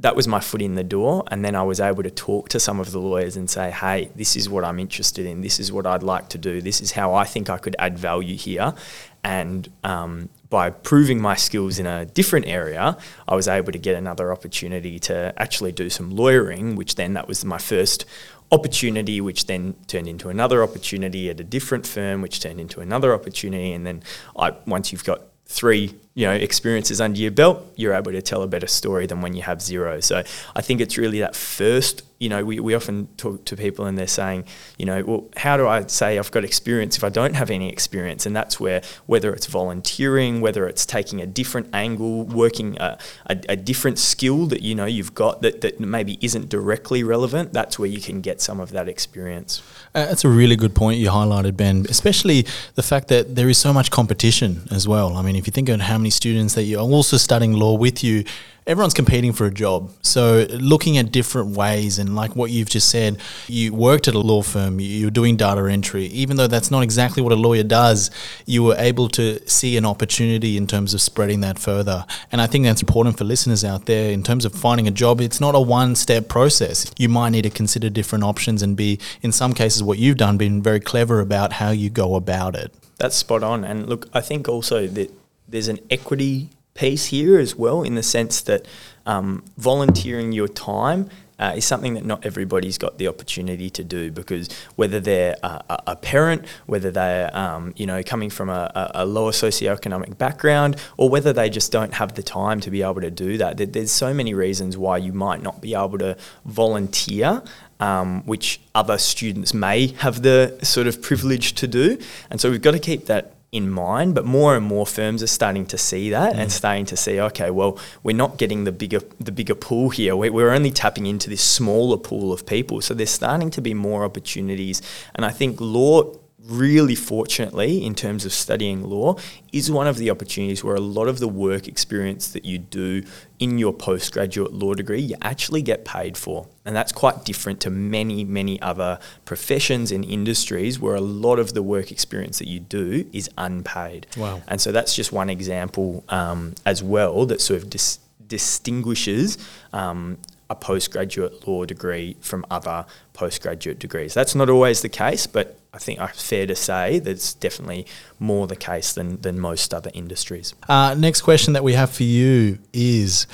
that 0.00 0.16
was 0.16 0.26
my 0.26 0.40
foot 0.40 0.62
in 0.62 0.74
the 0.74 0.84
door. 0.84 1.24
And 1.30 1.44
then 1.44 1.54
I 1.54 1.62
was 1.62 1.78
able 1.78 2.02
to 2.02 2.10
talk 2.10 2.48
to 2.50 2.60
some 2.60 2.80
of 2.80 2.90
the 2.90 2.98
lawyers 2.98 3.36
and 3.36 3.48
say, 3.48 3.70
hey, 3.70 4.10
this 4.16 4.34
is 4.34 4.48
what 4.48 4.64
I'm 4.64 4.78
interested 4.78 5.26
in. 5.26 5.42
This 5.42 5.60
is 5.60 5.70
what 5.70 5.86
I'd 5.86 6.02
like 6.02 6.30
to 6.30 6.38
do. 6.38 6.62
This 6.62 6.80
is 6.80 6.92
how 6.92 7.14
I 7.14 7.24
think 7.24 7.50
I 7.50 7.58
could 7.58 7.76
add 7.78 7.98
value 7.98 8.36
here. 8.36 8.74
And 9.22 9.70
um, 9.84 10.30
by 10.50 10.68
proving 10.70 11.20
my 11.20 11.36
skills 11.36 11.78
in 11.78 11.86
a 11.86 12.04
different 12.04 12.46
area, 12.46 12.98
I 13.28 13.36
was 13.36 13.46
able 13.46 13.72
to 13.72 13.78
get 13.78 13.94
another 13.94 14.32
opportunity 14.32 14.98
to 15.00 15.32
actually 15.36 15.72
do 15.72 15.88
some 15.88 16.10
lawyering, 16.10 16.74
which 16.74 16.96
then 16.96 17.14
that 17.14 17.28
was 17.28 17.44
my 17.44 17.58
first 17.58 18.04
opportunity, 18.52 19.20
which 19.20 19.46
then 19.46 19.76
turned 19.86 20.08
into 20.08 20.28
another 20.28 20.62
opportunity 20.64 21.30
at 21.30 21.38
a 21.38 21.44
different 21.44 21.86
firm, 21.86 22.20
which 22.20 22.40
turned 22.40 22.60
into 22.60 22.80
another 22.80 23.14
opportunity. 23.14 23.72
And 23.72 23.86
then 23.86 24.02
I, 24.36 24.52
once 24.66 24.90
you've 24.90 25.04
got 25.04 25.22
three 25.46 25.94
you 26.20 26.26
know 26.26 26.34
experiences 26.34 27.00
under 27.00 27.18
your 27.18 27.30
belt, 27.30 27.64
you're 27.76 27.94
able 27.94 28.12
to 28.12 28.20
tell 28.20 28.42
a 28.42 28.46
better 28.46 28.66
story 28.66 29.06
than 29.06 29.22
when 29.22 29.32
you 29.32 29.40
have 29.40 29.62
zero. 29.62 30.00
So 30.00 30.22
I 30.54 30.60
think 30.60 30.82
it's 30.82 30.98
really 30.98 31.20
that 31.20 31.34
first. 31.34 32.02
You 32.18 32.28
know, 32.28 32.44
we, 32.44 32.60
we 32.60 32.74
often 32.74 33.06
talk 33.16 33.46
to 33.46 33.56
people 33.56 33.86
and 33.86 33.96
they're 33.96 34.06
saying, 34.06 34.44
you 34.76 34.84
know, 34.84 35.02
well, 35.06 35.30
how 35.38 35.56
do 35.56 35.66
I 35.66 35.86
say 35.86 36.18
I've 36.18 36.30
got 36.30 36.44
experience 36.44 36.98
if 36.98 37.02
I 37.02 37.08
don't 37.08 37.32
have 37.32 37.50
any 37.50 37.70
experience? 37.70 38.26
And 38.26 38.36
that's 38.36 38.60
where 38.60 38.82
whether 39.06 39.32
it's 39.32 39.46
volunteering, 39.46 40.42
whether 40.42 40.68
it's 40.68 40.84
taking 40.84 41.22
a 41.22 41.26
different 41.26 41.68
angle, 41.72 42.26
working 42.26 42.76
a, 42.78 42.98
a, 43.24 43.40
a 43.48 43.56
different 43.56 43.98
skill 43.98 44.44
that 44.48 44.60
you 44.60 44.74
know 44.74 44.84
you've 44.84 45.14
got 45.14 45.40
that, 45.40 45.62
that 45.62 45.80
maybe 45.80 46.18
isn't 46.20 46.50
directly 46.50 47.02
relevant, 47.02 47.54
that's 47.54 47.78
where 47.78 47.88
you 47.88 48.02
can 48.02 48.20
get 48.20 48.42
some 48.42 48.60
of 48.60 48.72
that 48.72 48.86
experience. 48.90 49.62
Uh, 49.94 50.04
that's 50.04 50.26
a 50.26 50.28
really 50.28 50.56
good 50.56 50.74
point 50.74 51.00
you 51.00 51.08
highlighted, 51.08 51.56
Ben. 51.56 51.86
Especially 51.88 52.44
the 52.74 52.82
fact 52.82 53.08
that 53.08 53.34
there 53.34 53.48
is 53.48 53.56
so 53.56 53.72
much 53.72 53.90
competition 53.90 54.68
as 54.70 54.86
well. 54.86 55.16
I 55.16 55.22
mean, 55.22 55.36
if 55.36 55.46
you 55.46 55.52
think 55.52 55.70
of 55.70 55.80
how 55.80 55.96
many 55.96 56.09
students 56.10 56.54
that 56.54 56.64
you're 56.64 56.80
also 56.80 57.16
studying 57.16 57.52
law 57.52 57.74
with 57.74 58.04
you, 58.04 58.24
everyone's 58.66 58.94
competing 58.94 59.32
for 59.32 59.46
a 59.46 59.50
job. 59.50 59.90
So 60.02 60.46
looking 60.50 60.98
at 60.98 61.10
different 61.10 61.56
ways 61.56 61.98
and 61.98 62.14
like 62.14 62.36
what 62.36 62.50
you've 62.50 62.68
just 62.68 62.88
said, 62.88 63.18
you 63.48 63.74
worked 63.74 64.06
at 64.06 64.14
a 64.14 64.20
law 64.20 64.42
firm, 64.42 64.78
you're 64.78 65.10
doing 65.10 65.36
data 65.36 65.64
entry. 65.68 66.04
Even 66.06 66.36
though 66.36 66.46
that's 66.46 66.70
not 66.70 66.82
exactly 66.82 67.22
what 67.22 67.32
a 67.32 67.36
lawyer 67.36 67.64
does, 67.64 68.10
you 68.46 68.62
were 68.62 68.76
able 68.78 69.08
to 69.08 69.40
see 69.48 69.76
an 69.76 69.84
opportunity 69.84 70.56
in 70.56 70.66
terms 70.66 70.94
of 70.94 71.00
spreading 71.00 71.40
that 71.40 71.58
further. 71.58 72.06
And 72.30 72.40
I 72.40 72.46
think 72.46 72.64
that's 72.64 72.82
important 72.82 73.18
for 73.18 73.24
listeners 73.24 73.64
out 73.64 73.86
there 73.86 74.12
in 74.12 74.22
terms 74.22 74.44
of 74.44 74.54
finding 74.54 74.86
a 74.86 74.92
job. 74.92 75.20
It's 75.20 75.40
not 75.40 75.54
a 75.54 75.60
one 75.60 75.96
step 75.96 76.28
process. 76.28 76.92
You 76.96 77.08
might 77.08 77.30
need 77.30 77.42
to 77.42 77.50
consider 77.50 77.90
different 77.90 78.24
options 78.24 78.62
and 78.62 78.76
be, 78.76 79.00
in 79.22 79.32
some 79.32 79.52
cases, 79.52 79.82
what 79.82 79.98
you've 79.98 80.16
done, 80.16 80.36
been 80.36 80.62
very 80.62 80.80
clever 80.80 81.20
about 81.20 81.54
how 81.54 81.70
you 81.70 81.90
go 81.90 82.14
about 82.14 82.54
it. 82.54 82.72
That's 82.98 83.16
spot 83.16 83.42
on. 83.42 83.64
And 83.64 83.88
look, 83.88 84.08
I 84.12 84.20
think 84.20 84.48
also 84.48 84.86
that 84.86 85.10
there's 85.50 85.68
an 85.68 85.78
equity 85.90 86.50
piece 86.74 87.06
here 87.06 87.38
as 87.38 87.56
well, 87.56 87.82
in 87.82 87.94
the 87.94 88.02
sense 88.02 88.40
that 88.42 88.66
um, 89.06 89.44
volunteering 89.58 90.32
your 90.32 90.48
time 90.48 91.10
uh, 91.40 91.54
is 91.56 91.64
something 91.64 91.94
that 91.94 92.04
not 92.04 92.24
everybody's 92.24 92.76
got 92.76 92.98
the 92.98 93.08
opportunity 93.08 93.70
to 93.70 93.82
do 93.82 94.10
because 94.10 94.48
whether 94.76 95.00
they're 95.00 95.36
a, 95.42 95.82
a 95.88 95.96
parent, 95.96 96.46
whether 96.66 96.90
they're 96.90 97.34
um, 97.36 97.72
you 97.76 97.86
know 97.86 98.02
coming 98.02 98.28
from 98.28 98.50
a, 98.50 98.90
a, 98.94 99.06
lower 99.06 99.32
socioeconomic 99.32 100.18
background, 100.18 100.76
or 100.98 101.08
whether 101.08 101.32
they 101.32 101.48
just 101.48 101.72
don't 101.72 101.94
have 101.94 102.14
the 102.14 102.22
time 102.22 102.60
to 102.60 102.70
be 102.70 102.82
able 102.82 103.00
to 103.00 103.10
do 103.10 103.38
that. 103.38 103.56
There's 103.72 103.90
so 103.90 104.12
many 104.12 104.34
reasons 104.34 104.76
why 104.76 104.98
you 104.98 105.14
might 105.14 105.42
not 105.42 105.60
be 105.60 105.74
able 105.74 105.98
to 105.98 106.16
volunteer. 106.44 107.42
Um, 107.80 108.26
which 108.26 108.60
other 108.74 108.98
students 108.98 109.54
may 109.54 109.86
have 109.86 110.20
the 110.20 110.58
sort 110.62 110.86
of 110.86 111.00
privilege 111.00 111.54
to 111.54 111.66
do. 111.66 111.96
And 112.28 112.38
so 112.38 112.50
we've 112.50 112.60
got 112.60 112.72
to 112.72 112.78
keep 112.78 113.06
that 113.06 113.32
in 113.52 113.68
mind, 113.68 114.14
but 114.14 114.24
more 114.24 114.56
and 114.56 114.64
more 114.64 114.86
firms 114.86 115.22
are 115.22 115.28
starting 115.28 115.66
to 115.66 115.76
see 115.76 116.10
that 116.10 116.34
mm. 116.34 116.38
and 116.38 116.52
starting 116.52 116.84
to 116.86 116.96
see, 116.96 117.20
okay, 117.20 117.50
well, 117.50 117.78
we're 118.04 118.16
not 118.16 118.38
getting 118.38 118.64
the 118.64 118.72
bigger 118.72 119.00
the 119.18 119.32
bigger 119.32 119.56
pool 119.56 119.90
here. 119.90 120.14
We're, 120.14 120.32
we're 120.32 120.50
only 120.50 120.70
tapping 120.70 121.06
into 121.06 121.28
this 121.28 121.42
smaller 121.42 121.96
pool 121.96 122.32
of 122.32 122.46
people. 122.46 122.80
So 122.80 122.94
there's 122.94 123.10
starting 123.10 123.50
to 123.50 123.60
be 123.60 123.74
more 123.74 124.04
opportunities, 124.04 124.80
and 125.14 125.24
I 125.24 125.30
think 125.30 125.60
law 125.60 126.14
really 126.46 126.94
fortunately, 126.94 127.84
in 127.84 127.94
terms 127.94 128.24
of 128.24 128.32
studying 128.32 128.82
law, 128.82 129.16
is 129.52 129.70
one 129.70 129.86
of 129.86 129.96
the 129.96 130.10
opportunities 130.10 130.64
where 130.64 130.74
a 130.74 130.80
lot 130.80 131.08
of 131.08 131.18
the 131.18 131.28
work 131.28 131.68
experience 131.68 132.32
that 132.32 132.44
you 132.44 132.58
do 132.58 133.02
in 133.38 133.58
your 133.58 133.72
postgraduate 133.72 134.52
law 134.52 134.74
degree, 134.74 135.00
you 135.00 135.16
actually 135.22 135.62
get 135.62 135.84
paid 135.84 136.16
for. 136.16 136.46
And 136.64 136.74
that's 136.74 136.92
quite 136.92 137.24
different 137.24 137.60
to 137.60 137.70
many, 137.70 138.24
many 138.24 138.60
other 138.60 138.98
professions 139.24 139.92
and 139.92 140.04
industries 140.04 140.78
where 140.78 140.94
a 140.94 141.00
lot 141.00 141.38
of 141.38 141.54
the 141.54 141.62
work 141.62 141.90
experience 141.90 142.38
that 142.38 142.48
you 142.48 142.60
do 142.60 143.08
is 143.12 143.30
unpaid. 143.38 144.06
Wow. 144.16 144.42
And 144.48 144.60
so 144.60 144.72
that's 144.72 144.94
just 144.94 145.12
one 145.12 145.30
example 145.30 146.04
um, 146.08 146.54
as 146.66 146.82
well 146.82 147.26
that 147.26 147.40
sort 147.40 147.62
of 147.62 147.70
dis- 147.70 147.98
distinguishes 148.26 149.38
um, 149.72 150.18
a 150.48 150.54
postgraduate 150.54 151.46
law 151.46 151.64
degree 151.64 152.16
from 152.20 152.44
other 152.50 152.84
postgraduate 153.12 153.78
degrees. 153.78 154.14
That's 154.14 154.34
not 154.34 154.50
always 154.50 154.82
the 154.82 154.88
case, 154.88 155.26
but 155.26 155.59
I 155.72 155.78
think 155.78 156.00
it's 156.00 156.26
fair 156.26 156.46
to 156.46 156.56
say 156.56 156.98
that 156.98 157.10
it's 157.10 157.32
definitely 157.34 157.86
more 158.18 158.46
the 158.46 158.56
case 158.56 158.92
than, 158.92 159.20
than 159.20 159.38
most 159.38 159.72
other 159.72 159.90
industries. 159.94 160.54
Uh, 160.68 160.94
next 160.98 161.22
question 161.22 161.52
that 161.52 161.62
we 161.62 161.74
have 161.74 161.90
for 161.90 162.02
you 162.02 162.58
is 162.72 163.26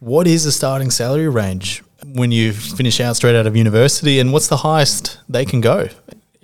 what 0.00 0.26
is 0.26 0.44
the 0.44 0.52
starting 0.52 0.90
salary 0.90 1.28
range 1.28 1.82
when 2.06 2.32
you 2.32 2.52
finish 2.52 3.00
out 3.00 3.16
straight 3.16 3.34
out 3.34 3.46
of 3.46 3.56
university, 3.56 4.18
and 4.18 4.32
what's 4.32 4.48
the 4.48 4.58
highest 4.58 5.18
they 5.28 5.44
can 5.44 5.60
go? 5.60 5.88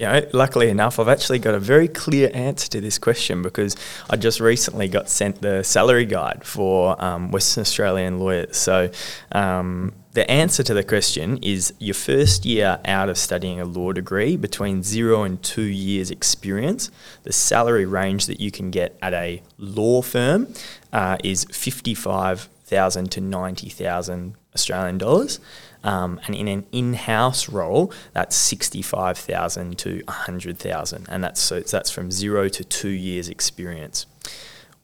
you 0.00 0.06
know, 0.06 0.26
luckily 0.32 0.70
enough, 0.70 0.98
I've 0.98 1.08
actually 1.08 1.40
got 1.40 1.54
a 1.54 1.58
very 1.58 1.86
clear 1.86 2.30
answer 2.32 2.70
to 2.70 2.80
this 2.80 2.98
question 2.98 3.42
because 3.42 3.76
I 4.08 4.16
just 4.16 4.40
recently 4.40 4.88
got 4.88 5.10
sent 5.10 5.42
the 5.42 5.62
salary 5.62 6.06
guide 6.06 6.42
for 6.42 6.96
um, 7.04 7.30
Western 7.30 7.60
Australian 7.60 8.18
lawyers. 8.18 8.56
So, 8.56 8.90
um, 9.32 9.92
the 10.12 10.28
answer 10.30 10.62
to 10.64 10.74
the 10.74 10.82
question 10.82 11.38
is 11.42 11.72
your 11.78 11.94
first 11.94 12.44
year 12.44 12.80
out 12.84 13.08
of 13.08 13.16
studying 13.16 13.60
a 13.60 13.64
law 13.64 13.92
degree, 13.92 14.36
between 14.36 14.82
zero 14.82 15.22
and 15.22 15.40
two 15.42 15.62
years' 15.62 16.10
experience, 16.10 16.90
the 17.22 17.32
salary 17.32 17.86
range 17.86 18.26
that 18.26 18.40
you 18.40 18.50
can 18.50 18.70
get 18.70 18.96
at 19.00 19.14
a 19.14 19.42
law 19.56 20.02
firm 20.02 20.52
uh, 20.92 21.16
is 21.22 21.44
55,000 21.44 23.12
to 23.12 23.20
90,000 23.20 24.34
Australian 24.54 24.98
dollars. 24.98 25.38
Um, 25.82 26.20
and 26.26 26.34
in 26.34 26.48
an 26.48 26.66
in-house 26.72 27.48
role, 27.48 27.92
that's 28.12 28.36
sixty-five 28.36 29.16
thousand 29.16 29.78
to 29.78 30.02
hundred 30.06 30.58
thousand, 30.58 31.06
and 31.08 31.24
that's 31.24 31.40
so 31.40 31.60
that's 31.60 31.90
from 31.90 32.10
zero 32.10 32.48
to 32.48 32.64
two 32.64 32.90
years 32.90 33.30
experience. 33.30 34.04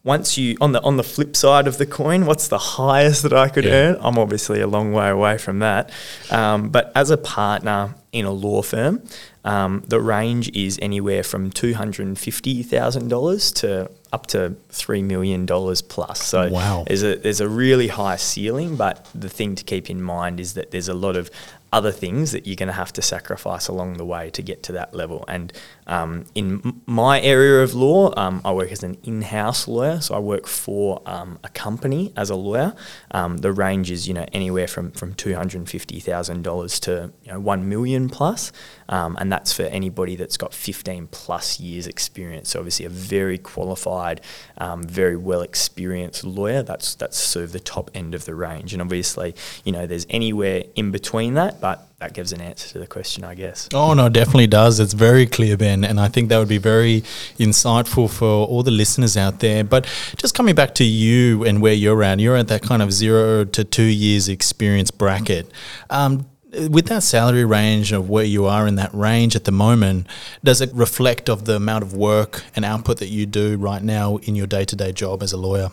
Once 0.07 0.38
you 0.38 0.57
on 0.61 0.71
the 0.71 0.81
on 0.83 0.97
the 0.97 1.03
flip 1.03 1.35
side 1.35 1.66
of 1.66 1.79
the 1.79 1.85
coin, 1.85 2.27
what's 2.27 2.47
the 2.47 2.59
highest 2.59 3.25
that 3.25 3.33
I 3.33 3.49
could 3.49 3.64
yeah. 3.64 3.73
earn? 3.73 3.97
I'm 4.01 4.19
obviously 4.19 4.61
a 4.61 4.66
long 4.69 4.92
way 4.92 5.09
away 5.11 5.37
from 5.37 5.59
that, 5.59 5.90
um, 6.31 6.69
but 6.69 6.92
as 6.95 7.11
a 7.11 7.16
partner 7.16 7.97
in 8.12 8.25
a 8.25 8.31
law 8.31 8.62
firm, 8.62 9.03
um, 9.45 9.83
the 9.88 10.01
range 10.01 10.49
is 10.55 10.79
anywhere 10.81 11.25
from 11.25 11.51
two 11.51 11.75
hundred 11.75 12.07
and 12.07 12.16
fifty 12.16 12.62
thousand 12.62 13.09
dollars 13.09 13.51
to 13.53 13.90
up 14.12 14.27
to 14.29 14.55
three 14.69 15.03
million 15.03 15.45
dollars 15.45 15.83
plus. 15.83 16.23
So 16.23 16.51
wow. 16.51 16.85
there's 16.87 17.03
a 17.03 17.16
there's 17.16 17.40
a 17.40 17.49
really 17.49 17.88
high 17.88 18.16
ceiling, 18.16 18.77
but 18.77 19.09
the 19.12 19.29
thing 19.29 19.57
to 19.57 19.64
keep 19.64 19.90
in 19.90 20.01
mind 20.01 20.38
is 20.38 20.55
that 20.55 20.71
there's 20.71 20.88
a 20.88 20.95
lot 20.95 21.16
of 21.16 21.31
other 21.76 21.92
things 21.92 22.32
that 22.32 22.46
you're 22.46 22.56
going 22.56 22.68
to 22.68 22.80
have 22.84 22.92
to 22.94 23.02
sacrifice 23.02 23.68
along 23.68 23.98
the 23.98 24.04
way 24.04 24.30
to 24.30 24.42
get 24.42 24.62
to 24.62 24.72
that 24.72 24.94
level. 24.94 25.26
And 25.28 25.52
um, 25.86 26.24
in 26.34 26.80
my 26.86 27.20
area 27.20 27.62
of 27.62 27.74
law, 27.74 28.14
um, 28.16 28.40
I 28.46 28.52
work 28.52 28.72
as 28.72 28.82
an 28.82 28.96
in-house 29.02 29.68
lawyer, 29.68 30.00
so 30.00 30.14
I 30.14 30.18
work 30.18 30.46
for 30.46 31.02
um, 31.04 31.38
a 31.44 31.50
company 31.50 32.14
as 32.16 32.30
a 32.30 32.34
lawyer. 32.34 32.74
Um, 33.10 33.36
the 33.38 33.52
range 33.52 33.90
is 33.90 34.08
you 34.08 34.14
know 34.14 34.26
anywhere 34.32 34.66
from 34.66 34.92
from 34.92 35.12
two 35.14 35.34
hundred 35.34 35.58
and 35.58 35.68
fifty 35.68 36.00
thousand 36.00 36.42
dollars 36.42 36.80
to 36.80 37.12
you 37.24 37.32
know 37.32 37.40
one 37.40 37.68
million 37.68 38.08
plus, 38.08 38.52
um, 38.88 39.16
and 39.20 39.31
that's 39.33 39.53
for 39.53 39.62
anybody 39.62 40.16
that's 40.16 40.37
got 40.37 40.55
fifteen 40.55 41.07
plus 41.09 41.61
years 41.61 41.87
experience. 41.87 42.51
So 42.51 42.61
obviously 42.61 42.87
a 42.87 42.90
very 42.90 43.38
qualified, 43.38 44.20
um, 44.59 44.83
very 44.83 45.16
well 45.16 45.42
experienced 45.42 46.25
lawyer. 46.25 46.62
That's 46.62 46.94
that's 46.94 47.16
sort 47.16 47.44
of 47.44 47.53
the 47.53 47.61
top 47.61 47.90
end 47.94 48.14
of 48.14 48.25
the 48.25 48.35
range, 48.35 48.72
and 48.72 48.83
obviously 48.83 49.35
you 49.64 49.72
know 49.72 49.87
there's 49.87 50.07
anywhere 50.11 50.64
in 50.75 50.90
between 50.90 51.35
that, 51.35 51.61
but 51.61 51.87
that 51.99 52.12
gives 52.12 52.33
an 52.33 52.42
answer 52.42 52.68
to 52.68 52.79
the 52.79 52.87
question, 52.87 53.25
I 53.25 53.35
guess. 53.35 53.68
Oh 53.72 53.94
no, 53.94 54.11
definitely 54.11 54.49
does. 54.49 54.81
It's 54.81 54.92
very 54.92 55.27
clear, 55.27 55.57
Ben, 55.57 55.83
and 55.83 55.99
I 55.99 56.09
think 56.09 56.29
that 56.29 56.38
would 56.38 56.49
be 56.49 56.59
very 56.59 57.01
insightful 57.38 58.11
for 58.11 58.46
all 58.46 58.62
the 58.62 58.70
listeners 58.70 59.16
out 59.16 59.40
there. 59.40 59.64
But 59.64 59.87
just 60.16 60.35
coming 60.35 60.55
back 60.55 60.75
to 60.77 60.85
you 60.85 61.44
and 61.44 61.62
where 61.62 61.72
you're 61.72 62.03
at, 62.03 62.20
you're 62.20 62.37
at 62.37 62.49
that 62.49 62.62
kind 62.62 62.83
of 62.83 62.92
zero 62.92 63.44
to 63.44 63.64
two 63.64 63.83
years 63.83 64.29
experience 64.29 64.90
bracket. 64.90 65.51
Um, 65.88 66.27
with 66.71 66.87
that 66.87 67.03
salary 67.03 67.45
range 67.45 67.92
of 67.92 68.09
where 68.09 68.25
you 68.25 68.47
are 68.47 68.66
in 68.66 68.77
that 68.77 68.92
range 68.95 69.37
at 69.37 69.45
the 69.45 69.53
moment, 69.53 70.07
does 70.42 70.61
it 70.61 70.71
reflect 70.75 71.29
of 71.29 71.45
the 71.45 71.57
amount 71.57 71.85
of 71.85 71.95
work 71.95 72.45
and 72.55 72.64
output 72.64 72.99
that 72.99 73.09
you 73.09 73.27
do 73.27 73.57
right 73.57 73.83
now 73.83 74.16
in 74.19 74.35
your 74.35 74.47
day 74.47 74.64
to 74.64 74.77
day 74.77 74.92
job 74.92 75.23
as 75.23 75.33
a 75.33 75.37
lawyer? 75.37 75.71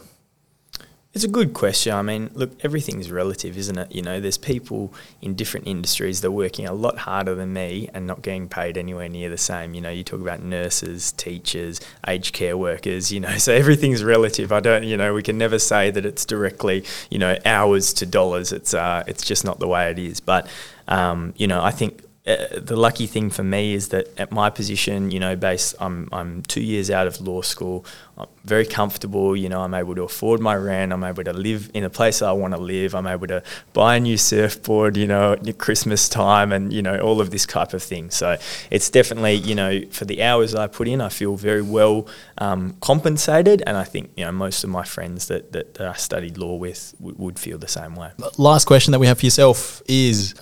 It's 1.14 1.24
a 1.24 1.28
good 1.28 1.54
question. 1.54 1.94
I 1.94 2.02
mean, 2.02 2.32
look, 2.34 2.54
everything's 2.66 3.12
relative, 3.12 3.56
isn't 3.56 3.78
it? 3.78 3.92
You 3.92 4.02
know, 4.02 4.20
there's 4.20 4.40
people 4.40 4.92
in 5.22 5.36
different 5.36 5.68
industries 5.68 6.22
that 6.22 6.30
are 6.30 6.32
working 6.32 6.66
a 6.66 6.74
lot 6.74 6.98
harder 6.98 7.36
than 7.36 7.54
me 7.54 7.88
and 7.94 8.08
not 8.08 8.24
getting 8.24 8.50
paid 8.50 8.80
anywhere 8.80 9.08
near 9.08 9.30
the 9.30 9.38
same. 9.38 9.76
You 9.76 9.82
know, 9.82 9.92
you 9.92 10.04
talk 10.04 10.22
about 10.22 10.42
nurses, 10.42 11.12
teachers, 11.12 11.80
aged 12.08 12.34
care 12.34 12.58
workers, 12.58 13.12
you 13.12 13.20
know, 13.20 13.38
so 13.38 13.54
everything's 13.54 14.04
relative. 14.04 14.52
I 14.52 14.60
don't, 14.60 14.86
you 14.86 14.98
know, 14.98 15.14
we 15.14 15.22
can 15.22 15.38
never 15.38 15.60
say 15.60 15.92
that 15.92 16.04
it's 16.04 16.26
directly, 16.26 16.84
you 17.12 17.20
know, 17.20 17.38
hours 17.46 17.94
to 17.94 18.08
dollars. 18.08 18.52
It's, 18.52 18.74
uh, 18.74 19.04
it's 19.06 19.24
just 19.24 19.46
not 19.46 19.60
the 19.60 19.68
way 19.68 19.92
it 19.92 20.00
is. 20.00 20.20
But, 20.20 20.48
um, 20.88 21.34
you 21.38 21.48
know, 21.48 21.64
I 21.64 21.72
think 21.72 22.04
uh, 22.26 22.38
the 22.56 22.78
lucky 22.78 23.06
thing 23.06 23.30
for 23.30 23.44
me 23.44 23.74
is 23.74 23.90
that 23.90 24.08
at 24.18 24.32
my 24.32 24.50
position, 24.50 25.12
you 25.12 25.20
know, 25.20 25.36
based 25.36 25.76
I'm 25.82 26.08
I'm 26.14 26.42
two 26.44 26.62
years 26.62 26.90
out 26.90 27.06
of 27.06 27.20
law 27.20 27.42
school, 27.42 27.86
I'm 28.18 28.28
very 28.46 28.66
comfortable. 28.66 29.36
You 29.36 29.50
know, 29.50 29.60
I'm 29.60 29.74
able 29.74 29.94
to 29.96 30.04
afford 30.04 30.40
my 30.40 30.56
rent. 30.56 30.94
I'm 30.94 31.04
able 31.04 31.26
to 31.26 31.34
live 31.34 31.70
in 31.74 31.84
a 31.84 31.90
place 31.90 32.20
that 32.20 32.28
I 32.28 32.32
want 32.32 32.54
to 32.54 32.62
live. 32.62 32.96
I'm 32.96 33.08
able 33.08 33.28
to 33.28 33.44
buy 33.74 33.98
a 33.98 34.00
new 34.00 34.16
surfboard. 34.16 34.96
You 34.96 35.06
know, 35.06 35.34
at 35.34 35.58
Christmas 35.58 36.08
time, 36.08 36.54
and 36.54 36.72
you 36.72 36.82
know 36.82 36.98
all 37.00 37.20
of 37.20 37.30
this 37.32 37.46
type 37.46 37.74
of 37.74 37.84
thing. 37.84 38.10
So 38.10 38.38
it's 38.72 38.90
definitely 38.90 39.34
you 39.34 39.54
know 39.54 39.82
for 39.92 40.06
the 40.06 40.24
hours 40.24 40.56
I 40.56 40.68
put 40.68 40.88
in, 40.88 41.02
I 41.02 41.10
feel 41.10 41.36
very 41.36 41.62
well 41.62 42.08
um, 42.38 42.78
compensated, 42.80 43.64
and 43.68 43.76
I 43.76 43.84
think 43.84 44.12
you 44.16 44.24
know 44.24 44.32
most 44.32 44.64
of 44.64 44.70
my 44.70 44.86
friends 44.86 45.28
that 45.28 45.52
that, 45.52 45.74
that 45.74 45.88
I 45.90 45.94
studied 45.96 46.38
law 46.38 46.56
with 46.56 46.94
w- 47.00 47.18
would 47.18 47.38
feel 47.38 47.58
the 47.58 47.68
same 47.68 47.96
way. 47.98 48.12
Last 48.38 48.64
question 48.64 48.94
that 48.94 49.00
we 49.00 49.08
have 49.08 49.20
for 49.20 49.26
yourself 49.26 49.82
is 49.90 50.36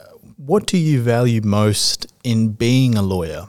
what 0.46 0.66
do 0.66 0.78
you 0.78 1.00
value 1.00 1.40
most 1.44 2.12
in 2.24 2.50
being 2.50 2.96
a 2.96 3.02
lawyer? 3.02 3.48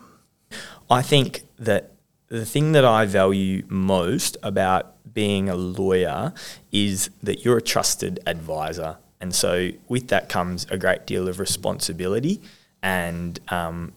I 0.91 1.01
think 1.01 1.45
that 1.59 1.93
the 2.29 2.45
thing 2.45 2.73
that 2.73 2.85
I 2.85 3.07
value 3.07 3.65
most 3.69 4.37
about 4.43 4.95
being 5.15 5.49
a 5.49 5.55
lawyer 5.55 6.35
is 6.71 7.09
that 7.23 7.45
you're 7.45 7.57
a 7.57 7.63
trusted 7.63 8.21
advisor. 8.27 8.99
And 9.23 9.35
so, 9.35 9.71
with 9.89 10.09
that 10.09 10.29
comes 10.29 10.67
a 10.71 10.77
great 10.77 11.07
deal 11.07 11.29
of 11.29 11.39
responsibility 11.39 12.43
and 12.83 13.41
um, 13.49 13.93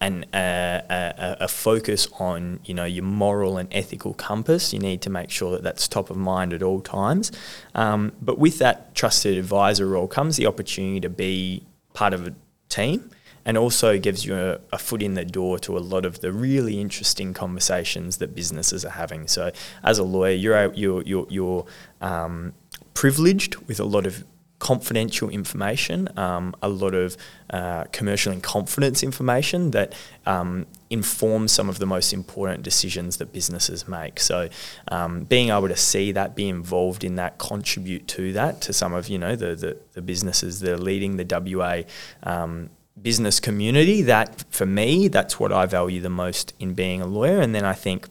and 0.00 0.24
a, 0.32 0.84
a, 0.88 1.44
a, 1.44 1.48
focus 1.48 2.06
on 2.20 2.60
you 2.64 2.72
know 2.72 2.84
your 2.84 3.04
moral 3.04 3.58
and 3.58 3.68
ethical 3.72 4.14
compass. 4.14 4.72
You 4.72 4.78
need 4.78 5.02
to 5.02 5.10
make 5.10 5.30
sure 5.30 5.50
that 5.52 5.64
that's 5.64 5.88
top 5.88 6.08
of 6.08 6.16
mind 6.16 6.52
at 6.54 6.62
all 6.62 6.80
times. 6.80 7.32
Um, 7.74 8.12
but 8.22 8.38
with 8.38 8.58
that 8.58 8.94
trusted 8.94 9.36
advisor 9.36 9.86
role 9.86 10.06
comes 10.06 10.36
the 10.36 10.46
opportunity 10.46 11.00
to 11.00 11.10
be 11.10 11.66
part 11.98 12.14
of 12.14 12.28
a 12.28 12.34
team 12.68 13.10
and 13.44 13.58
also 13.58 13.98
gives 13.98 14.24
you 14.24 14.36
a, 14.36 14.60
a, 14.72 14.78
foot 14.78 15.02
in 15.02 15.14
the 15.14 15.24
door 15.24 15.58
to 15.58 15.76
a 15.76 15.80
lot 15.80 16.04
of 16.06 16.20
the 16.20 16.30
really 16.30 16.80
interesting 16.80 17.34
conversations 17.34 18.18
that 18.18 18.36
businesses 18.36 18.84
are 18.84 18.96
having. 19.02 19.26
So, 19.26 19.50
as 19.82 19.98
a 19.98 20.04
lawyer, 20.04 20.36
you're 20.44 20.72
you're 20.74 21.02
you're, 21.02 21.26
you're 21.28 21.66
um, 22.00 22.52
privileged 22.94 23.56
with 23.66 23.80
a 23.80 23.84
lot 23.84 24.06
of 24.06 24.24
confidential 24.58 25.30
information, 25.30 26.08
um, 26.18 26.54
a 26.62 26.68
lot 26.68 26.94
of 26.94 27.16
uh, 27.50 27.84
commercial 27.92 28.32
and 28.32 28.42
confidence 28.42 29.02
information 29.02 29.70
that 29.70 29.94
um, 30.26 30.66
informs 30.90 31.52
some 31.52 31.68
of 31.68 31.78
the 31.78 31.86
most 31.86 32.12
important 32.12 32.62
decisions 32.62 33.18
that 33.18 33.32
businesses 33.32 33.86
make. 33.86 34.18
So, 34.18 34.48
um, 34.88 35.24
being 35.24 35.50
able 35.50 35.68
to 35.68 35.76
see 35.76 36.12
that, 36.12 36.34
be 36.34 36.48
involved 36.48 37.04
in 37.04 37.16
that, 37.16 37.38
contribute 37.38 38.08
to 38.08 38.32
that, 38.32 38.60
to 38.62 38.72
some 38.72 38.92
of 38.92 39.08
you 39.08 39.18
know 39.18 39.36
the 39.36 39.54
the, 39.54 39.76
the 39.92 40.02
businesses 40.02 40.60
that 40.60 40.72
are 40.72 40.78
leading 40.78 41.16
the 41.16 41.24
WA. 41.24 41.82
Um, 42.22 42.70
business 43.00 43.38
community 43.38 44.02
that 44.02 44.44
for 44.50 44.66
me 44.66 45.06
that's 45.06 45.38
what 45.38 45.52
I 45.52 45.66
value 45.66 46.00
the 46.00 46.10
most 46.10 46.52
in 46.58 46.74
being 46.74 47.00
a 47.00 47.06
lawyer 47.06 47.40
and 47.40 47.54
then 47.54 47.64
I 47.64 47.72
think 47.72 48.08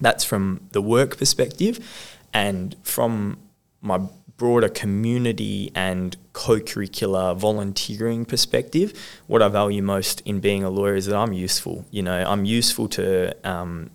that's 0.00 0.22
from 0.22 0.68
the 0.70 0.80
work 0.80 1.18
perspective 1.18 1.84
and 2.32 2.76
from 2.84 3.38
my 3.80 3.98
broader 4.40 4.70
community 4.70 5.70
and 5.74 6.16
co-curricular 6.32 7.36
volunteering 7.36 8.24
perspective, 8.24 8.90
what 9.26 9.42
I 9.42 9.48
value 9.48 9.82
most 9.82 10.22
in 10.22 10.40
being 10.40 10.64
a 10.64 10.70
lawyer 10.70 10.94
is 10.94 11.04
that 11.04 11.14
I'm 11.14 11.34
useful. 11.34 11.84
You 11.90 12.02
know, 12.02 12.24
I'm 12.26 12.46
useful 12.46 12.88
to 12.88 13.36
um, 13.46 13.90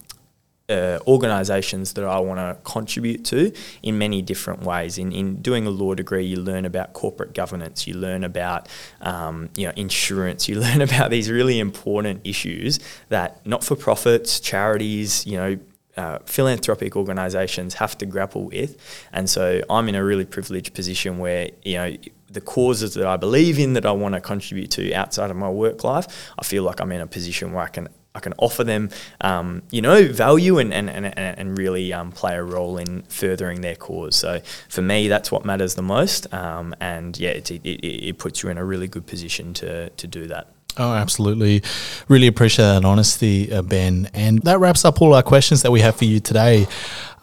uh, 0.70 1.00
organisations 1.08 1.94
that 1.94 2.06
I 2.06 2.20
want 2.20 2.40
to 2.40 2.58
contribute 2.64 3.26
to 3.26 3.52
in 3.82 3.98
many 3.98 4.22
different 4.22 4.62
ways. 4.62 5.00
In, 5.00 5.12
in 5.12 5.42
doing 5.42 5.66
a 5.66 5.72
law 5.72 5.96
degree, 5.96 6.24
you 6.24 6.38
learn 6.38 6.66
about 6.66 6.94
corporate 6.94 7.34
governance, 7.34 7.88
you 7.88 7.96
learn 7.96 8.24
about 8.24 8.70
um, 9.02 9.50
you 9.58 9.66
know 9.66 9.74
insurance, 9.76 10.48
you 10.48 10.60
learn 10.68 10.82
about 10.82 11.10
these 11.10 11.28
really 11.28 11.58
important 11.58 12.22
issues 12.24 12.80
that 13.10 13.44
not 13.48 13.64
for 13.64 13.76
profits, 13.76 14.40
charities, 14.40 15.26
you 15.26 15.38
know 15.38 15.58
uh, 15.98 16.20
philanthropic 16.26 16.96
organisations 16.96 17.76
have 17.76 17.98
to 17.98 18.06
grapple 18.06 18.46
with. 18.46 18.78
And 19.14 19.30
so 19.30 19.62
I'm 19.70 19.88
in 19.90 19.96
a 19.96 20.04
really 20.04 20.26
privileged 20.26 20.74
position 20.74 21.18
where, 21.20 21.50
you 21.64 21.76
know, 21.76 21.96
the 22.30 22.42
causes 22.42 22.96
that 22.96 23.08
I 23.08 23.18
believe 23.18 23.60
in 23.60 23.74
that 23.74 23.86
I 23.86 23.92
want 23.92 24.16
to 24.16 24.22
contribute 24.22 24.72
to 24.72 24.94
outside 24.94 25.32
of 25.32 25.38
my 25.38 25.50
work 25.50 25.84
life, 25.84 26.32
I 26.38 26.44
feel 26.44 26.64
like 26.64 26.82
I'm 26.82 26.92
in 26.92 27.02
a 27.02 27.08
position 27.08 27.54
where 27.54 27.64
I 27.64 27.70
can 27.70 27.88
I 28.16 28.22
can 28.22 28.34
offer 28.38 28.64
them, 28.64 28.90
um, 29.20 29.62
you 29.72 29.82
know, 29.82 30.08
value 30.08 30.58
and 30.58 30.74
and, 30.74 30.90
and, 30.90 31.06
and 31.08 31.58
really 31.58 31.92
um, 31.92 32.12
play 32.12 32.36
a 32.36 32.44
role 32.44 32.78
in 32.78 33.04
furthering 33.04 33.62
their 33.62 33.76
cause. 33.76 34.16
So 34.16 34.40
for 34.70 34.82
me, 34.82 35.10
that's 35.10 35.32
what 35.32 35.44
matters 35.46 35.76
the 35.76 35.82
most. 35.82 36.34
Um, 36.34 36.74
and 36.80 37.18
yeah, 37.20 37.32
it, 37.32 37.52
it, 37.52 37.66
it 37.66 38.18
puts 38.18 38.42
you 38.42 38.50
in 38.50 38.58
a 38.58 38.66
really 38.66 38.88
good 38.88 39.06
position 39.06 39.54
to 39.56 39.90
to 39.90 40.08
do 40.08 40.28
that. 40.28 40.55
Oh, 40.78 40.94
absolutely. 40.94 41.64
Really 42.10 42.28
appreciate 42.28 42.66
that 42.66 42.84
honesty, 42.84 43.52
uh, 43.52 43.62
Ben. 43.62 44.10
And 44.14 44.40
that 44.44 44.60
wraps 44.60 44.84
up 44.84 45.02
all 45.02 45.14
our 45.14 45.24
questions 45.24 45.62
that 45.62 45.72
we 45.72 45.80
have 45.80 45.96
for 45.96 46.04
you 46.04 46.20
today. 46.20 46.68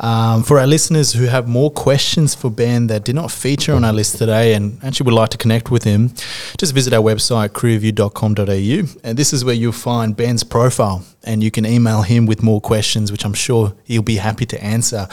Um, 0.00 0.42
for 0.42 0.58
our 0.58 0.66
listeners 0.66 1.12
who 1.12 1.26
have 1.26 1.46
more 1.46 1.70
questions 1.70 2.34
for 2.34 2.50
Ben 2.50 2.86
that 2.88 3.04
did 3.04 3.14
not 3.14 3.30
feature 3.30 3.74
on 3.74 3.84
our 3.84 3.92
list 3.92 4.16
today 4.16 4.54
and 4.54 4.82
actually 4.82 5.04
would 5.04 5.14
like 5.14 5.28
to 5.30 5.38
connect 5.38 5.70
with 5.70 5.84
him, 5.84 6.12
just 6.58 6.74
visit 6.74 6.94
our 6.94 7.02
website, 7.02 7.50
careerview.com.au. 7.50 9.00
And 9.04 9.18
this 9.18 9.32
is 9.34 9.44
where 9.44 9.54
you'll 9.54 9.72
find 9.72 10.16
Ben's 10.16 10.44
profile. 10.44 11.04
And 11.22 11.44
you 11.44 11.50
can 11.50 11.66
email 11.66 12.02
him 12.02 12.26
with 12.26 12.42
more 12.42 12.60
questions, 12.60 13.12
which 13.12 13.24
I'm 13.24 13.34
sure 13.34 13.74
he'll 13.84 14.02
be 14.02 14.16
happy 14.16 14.46
to 14.46 14.64
answer. 14.64 15.06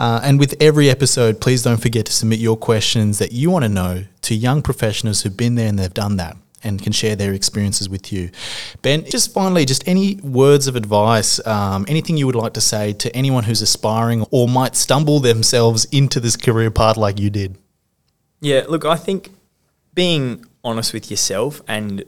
Uh, 0.00 0.20
and 0.24 0.40
with 0.40 0.60
every 0.60 0.88
episode, 0.88 1.40
please 1.40 1.62
don't 1.62 1.80
forget 1.80 2.06
to 2.06 2.12
submit 2.12 2.40
your 2.40 2.56
questions 2.56 3.18
that 3.18 3.32
you 3.32 3.50
want 3.50 3.64
to 3.64 3.68
know 3.68 4.04
to 4.22 4.34
young 4.34 4.62
professionals 4.62 5.22
who've 5.22 5.36
been 5.36 5.56
there 5.56 5.68
and 5.68 5.78
they've 5.78 5.94
done 5.94 6.16
that 6.16 6.36
and 6.64 6.82
can 6.82 6.92
share 6.92 7.16
their 7.16 7.32
experiences 7.32 7.88
with 7.88 8.12
you. 8.12 8.30
Ben, 8.82 9.04
just 9.04 9.32
finally, 9.32 9.64
just 9.64 9.86
any 9.86 10.16
words 10.16 10.66
of 10.66 10.76
advice, 10.76 11.44
um, 11.46 11.84
anything 11.88 12.16
you 12.16 12.26
would 12.26 12.34
like 12.34 12.54
to 12.54 12.60
say 12.60 12.92
to 12.94 13.14
anyone 13.16 13.44
who's 13.44 13.62
aspiring 13.62 14.24
or 14.30 14.48
might 14.48 14.76
stumble 14.76 15.20
themselves 15.20 15.84
into 15.86 16.20
this 16.20 16.36
career 16.36 16.70
path 16.70 16.96
like 16.96 17.18
you 17.18 17.30
did? 17.30 17.58
Yeah, 18.40 18.64
look, 18.68 18.84
I 18.84 18.96
think 18.96 19.30
being 19.94 20.44
honest 20.64 20.92
with 20.92 21.10
yourself 21.10 21.60
and 21.68 22.04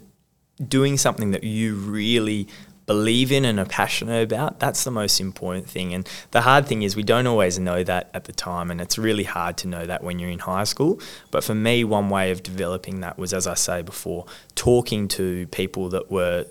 doing 0.69 0.97
something 0.97 1.33
that 1.33 1.45
you 1.45 1.75
really 1.75 2.49
believe 2.87 3.33
in 3.33 3.45
and 3.45 3.59
are 3.59 3.65
passionate 3.65 4.23
about, 4.23 4.61
that's 4.61 4.85
the 4.85 4.91
most 4.91 5.21
important 5.21 5.69
thing. 5.69 5.95
And 5.95 6.09
the 6.33 6.43
hard 6.43 6.67
thing 6.67 6.83
is 6.83 6.97
we 6.97 7.03
don't 7.03 7.27
always 7.27 7.59
know 7.59 7.83
that 7.85 8.11
at 8.15 8.25
the 8.25 8.33
time, 8.33 8.71
and 8.71 8.81
it's 8.81 8.99
really 8.99 9.25
hard 9.25 9.57
to 9.59 9.69
know 9.69 9.87
that 9.87 10.03
when 10.03 10.19
you're 10.19 10.31
in 10.31 10.41
high 10.41 10.65
school. 10.65 11.01
But 11.31 11.45
for 11.45 11.55
me, 11.55 11.85
one 11.85 12.11
way 12.11 12.31
of 12.31 12.43
developing 12.43 13.01
that 13.01 13.19
was, 13.19 13.33
as 13.33 13.47
I 13.47 13.55
say 13.55 13.83
before, 13.83 14.27
talking 14.55 15.09
to 15.09 15.47
people 15.49 15.89
that 15.91 16.11
were 16.11 16.47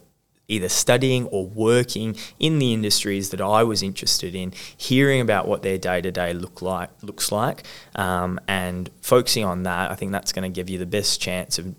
either 0.48 0.70
studying 0.70 1.26
or 1.28 1.48
working 1.48 2.16
in 2.38 2.60
the 2.60 2.74
industries 2.74 3.30
that 3.30 3.40
I 3.40 3.64
was 3.64 3.82
interested 3.82 4.36
in, 4.36 4.52
hearing 4.76 5.22
about 5.22 5.48
what 5.48 5.62
their 5.62 5.78
day 5.78 6.02
to 6.02 6.12
day 6.12 6.34
look 6.34 6.62
like 6.62 6.90
looks 7.02 7.32
like, 7.32 7.64
um, 7.96 8.40
and 8.48 8.90
focusing 9.02 9.46
on 9.46 9.64
that. 9.64 9.90
I 9.90 9.96
think 9.96 10.12
that's 10.12 10.34
going 10.34 10.44
to 10.44 10.54
give 10.54 10.70
you 10.70 10.78
the 10.78 10.86
best 10.86 11.22
chance 11.22 11.58
of 11.58 11.74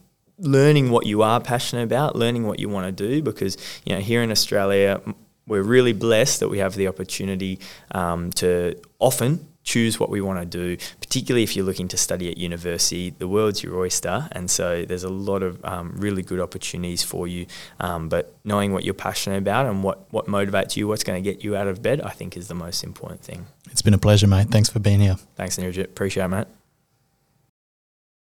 learning 0.45 0.91
what 0.91 1.07
you 1.07 1.23
are 1.23 1.41
passionate 1.41 1.83
about, 1.83 2.17
learning 2.17 2.47
what 2.47 2.61
you 2.61 2.69
want 2.69 2.87
to 2.87 2.93
do, 3.09 3.23
because 3.23 3.57
you 3.85 3.95
know 3.95 4.01
here 4.01 4.23
in 4.23 4.31
Australia 4.31 5.01
we're 5.47 5.63
really 5.63 5.93
blessed 5.93 6.41
that 6.41 6.49
we 6.49 6.59
have 6.59 6.75
the 6.75 6.89
opportunity 6.89 7.59
um, 7.93 8.31
to 8.31 8.75
often 8.99 9.47
choose 9.63 9.99
what 9.99 10.11
we 10.11 10.21
want 10.21 10.39
to 10.39 10.47
do, 10.47 10.77
particularly 11.01 11.43
if 11.43 11.57
you're 11.57 11.65
looking 11.65 11.89
to 11.89 11.97
study 11.97 12.31
at 12.31 12.37
university. 12.37 13.11
The 13.11 13.27
world's 13.27 13.63
your 13.63 13.77
oyster, 13.79 14.29
and 14.33 14.51
so 14.51 14.85
there's 14.85 15.05
a 15.05 15.09
lot 15.09 15.43
of 15.43 15.63
um, 15.65 15.95
really 15.97 16.23
good 16.23 16.39
opportunities 16.39 17.03
for 17.03 17.27
you. 17.27 17.47
Um, 17.81 18.09
but 18.09 18.35
knowing 18.45 18.73
what 18.73 18.85
you're 18.85 18.95
passionate 18.95 19.39
about 19.39 19.67
and 19.67 19.83
what, 19.83 20.13
what 20.13 20.27
motivates 20.27 20.77
you, 20.77 20.87
what's 20.87 21.03
going 21.03 21.23
to 21.23 21.31
get 21.31 21.43
you 21.43 21.57
out 21.57 21.67
of 21.67 21.83
bed, 21.83 22.03
I 22.03 22.11
think 22.11 22.37
is 22.37 22.49
the 22.49 22.55
most 22.55 22.85
important 22.85 23.23
thing. 23.23 23.47
It's 23.71 23.83
been 23.83 23.95
a 23.95 23.99
pleasure, 23.99 24.27
mate. 24.27 24.49
Thanks 24.51 24.69
for 24.69 24.79
being 24.79 25.01
here. 25.01 25.17
Thanks, 25.37 25.57
Nirjit. 25.57 25.85
Appreciate 25.85 26.25
it, 26.25 26.29
mate. 26.29 26.47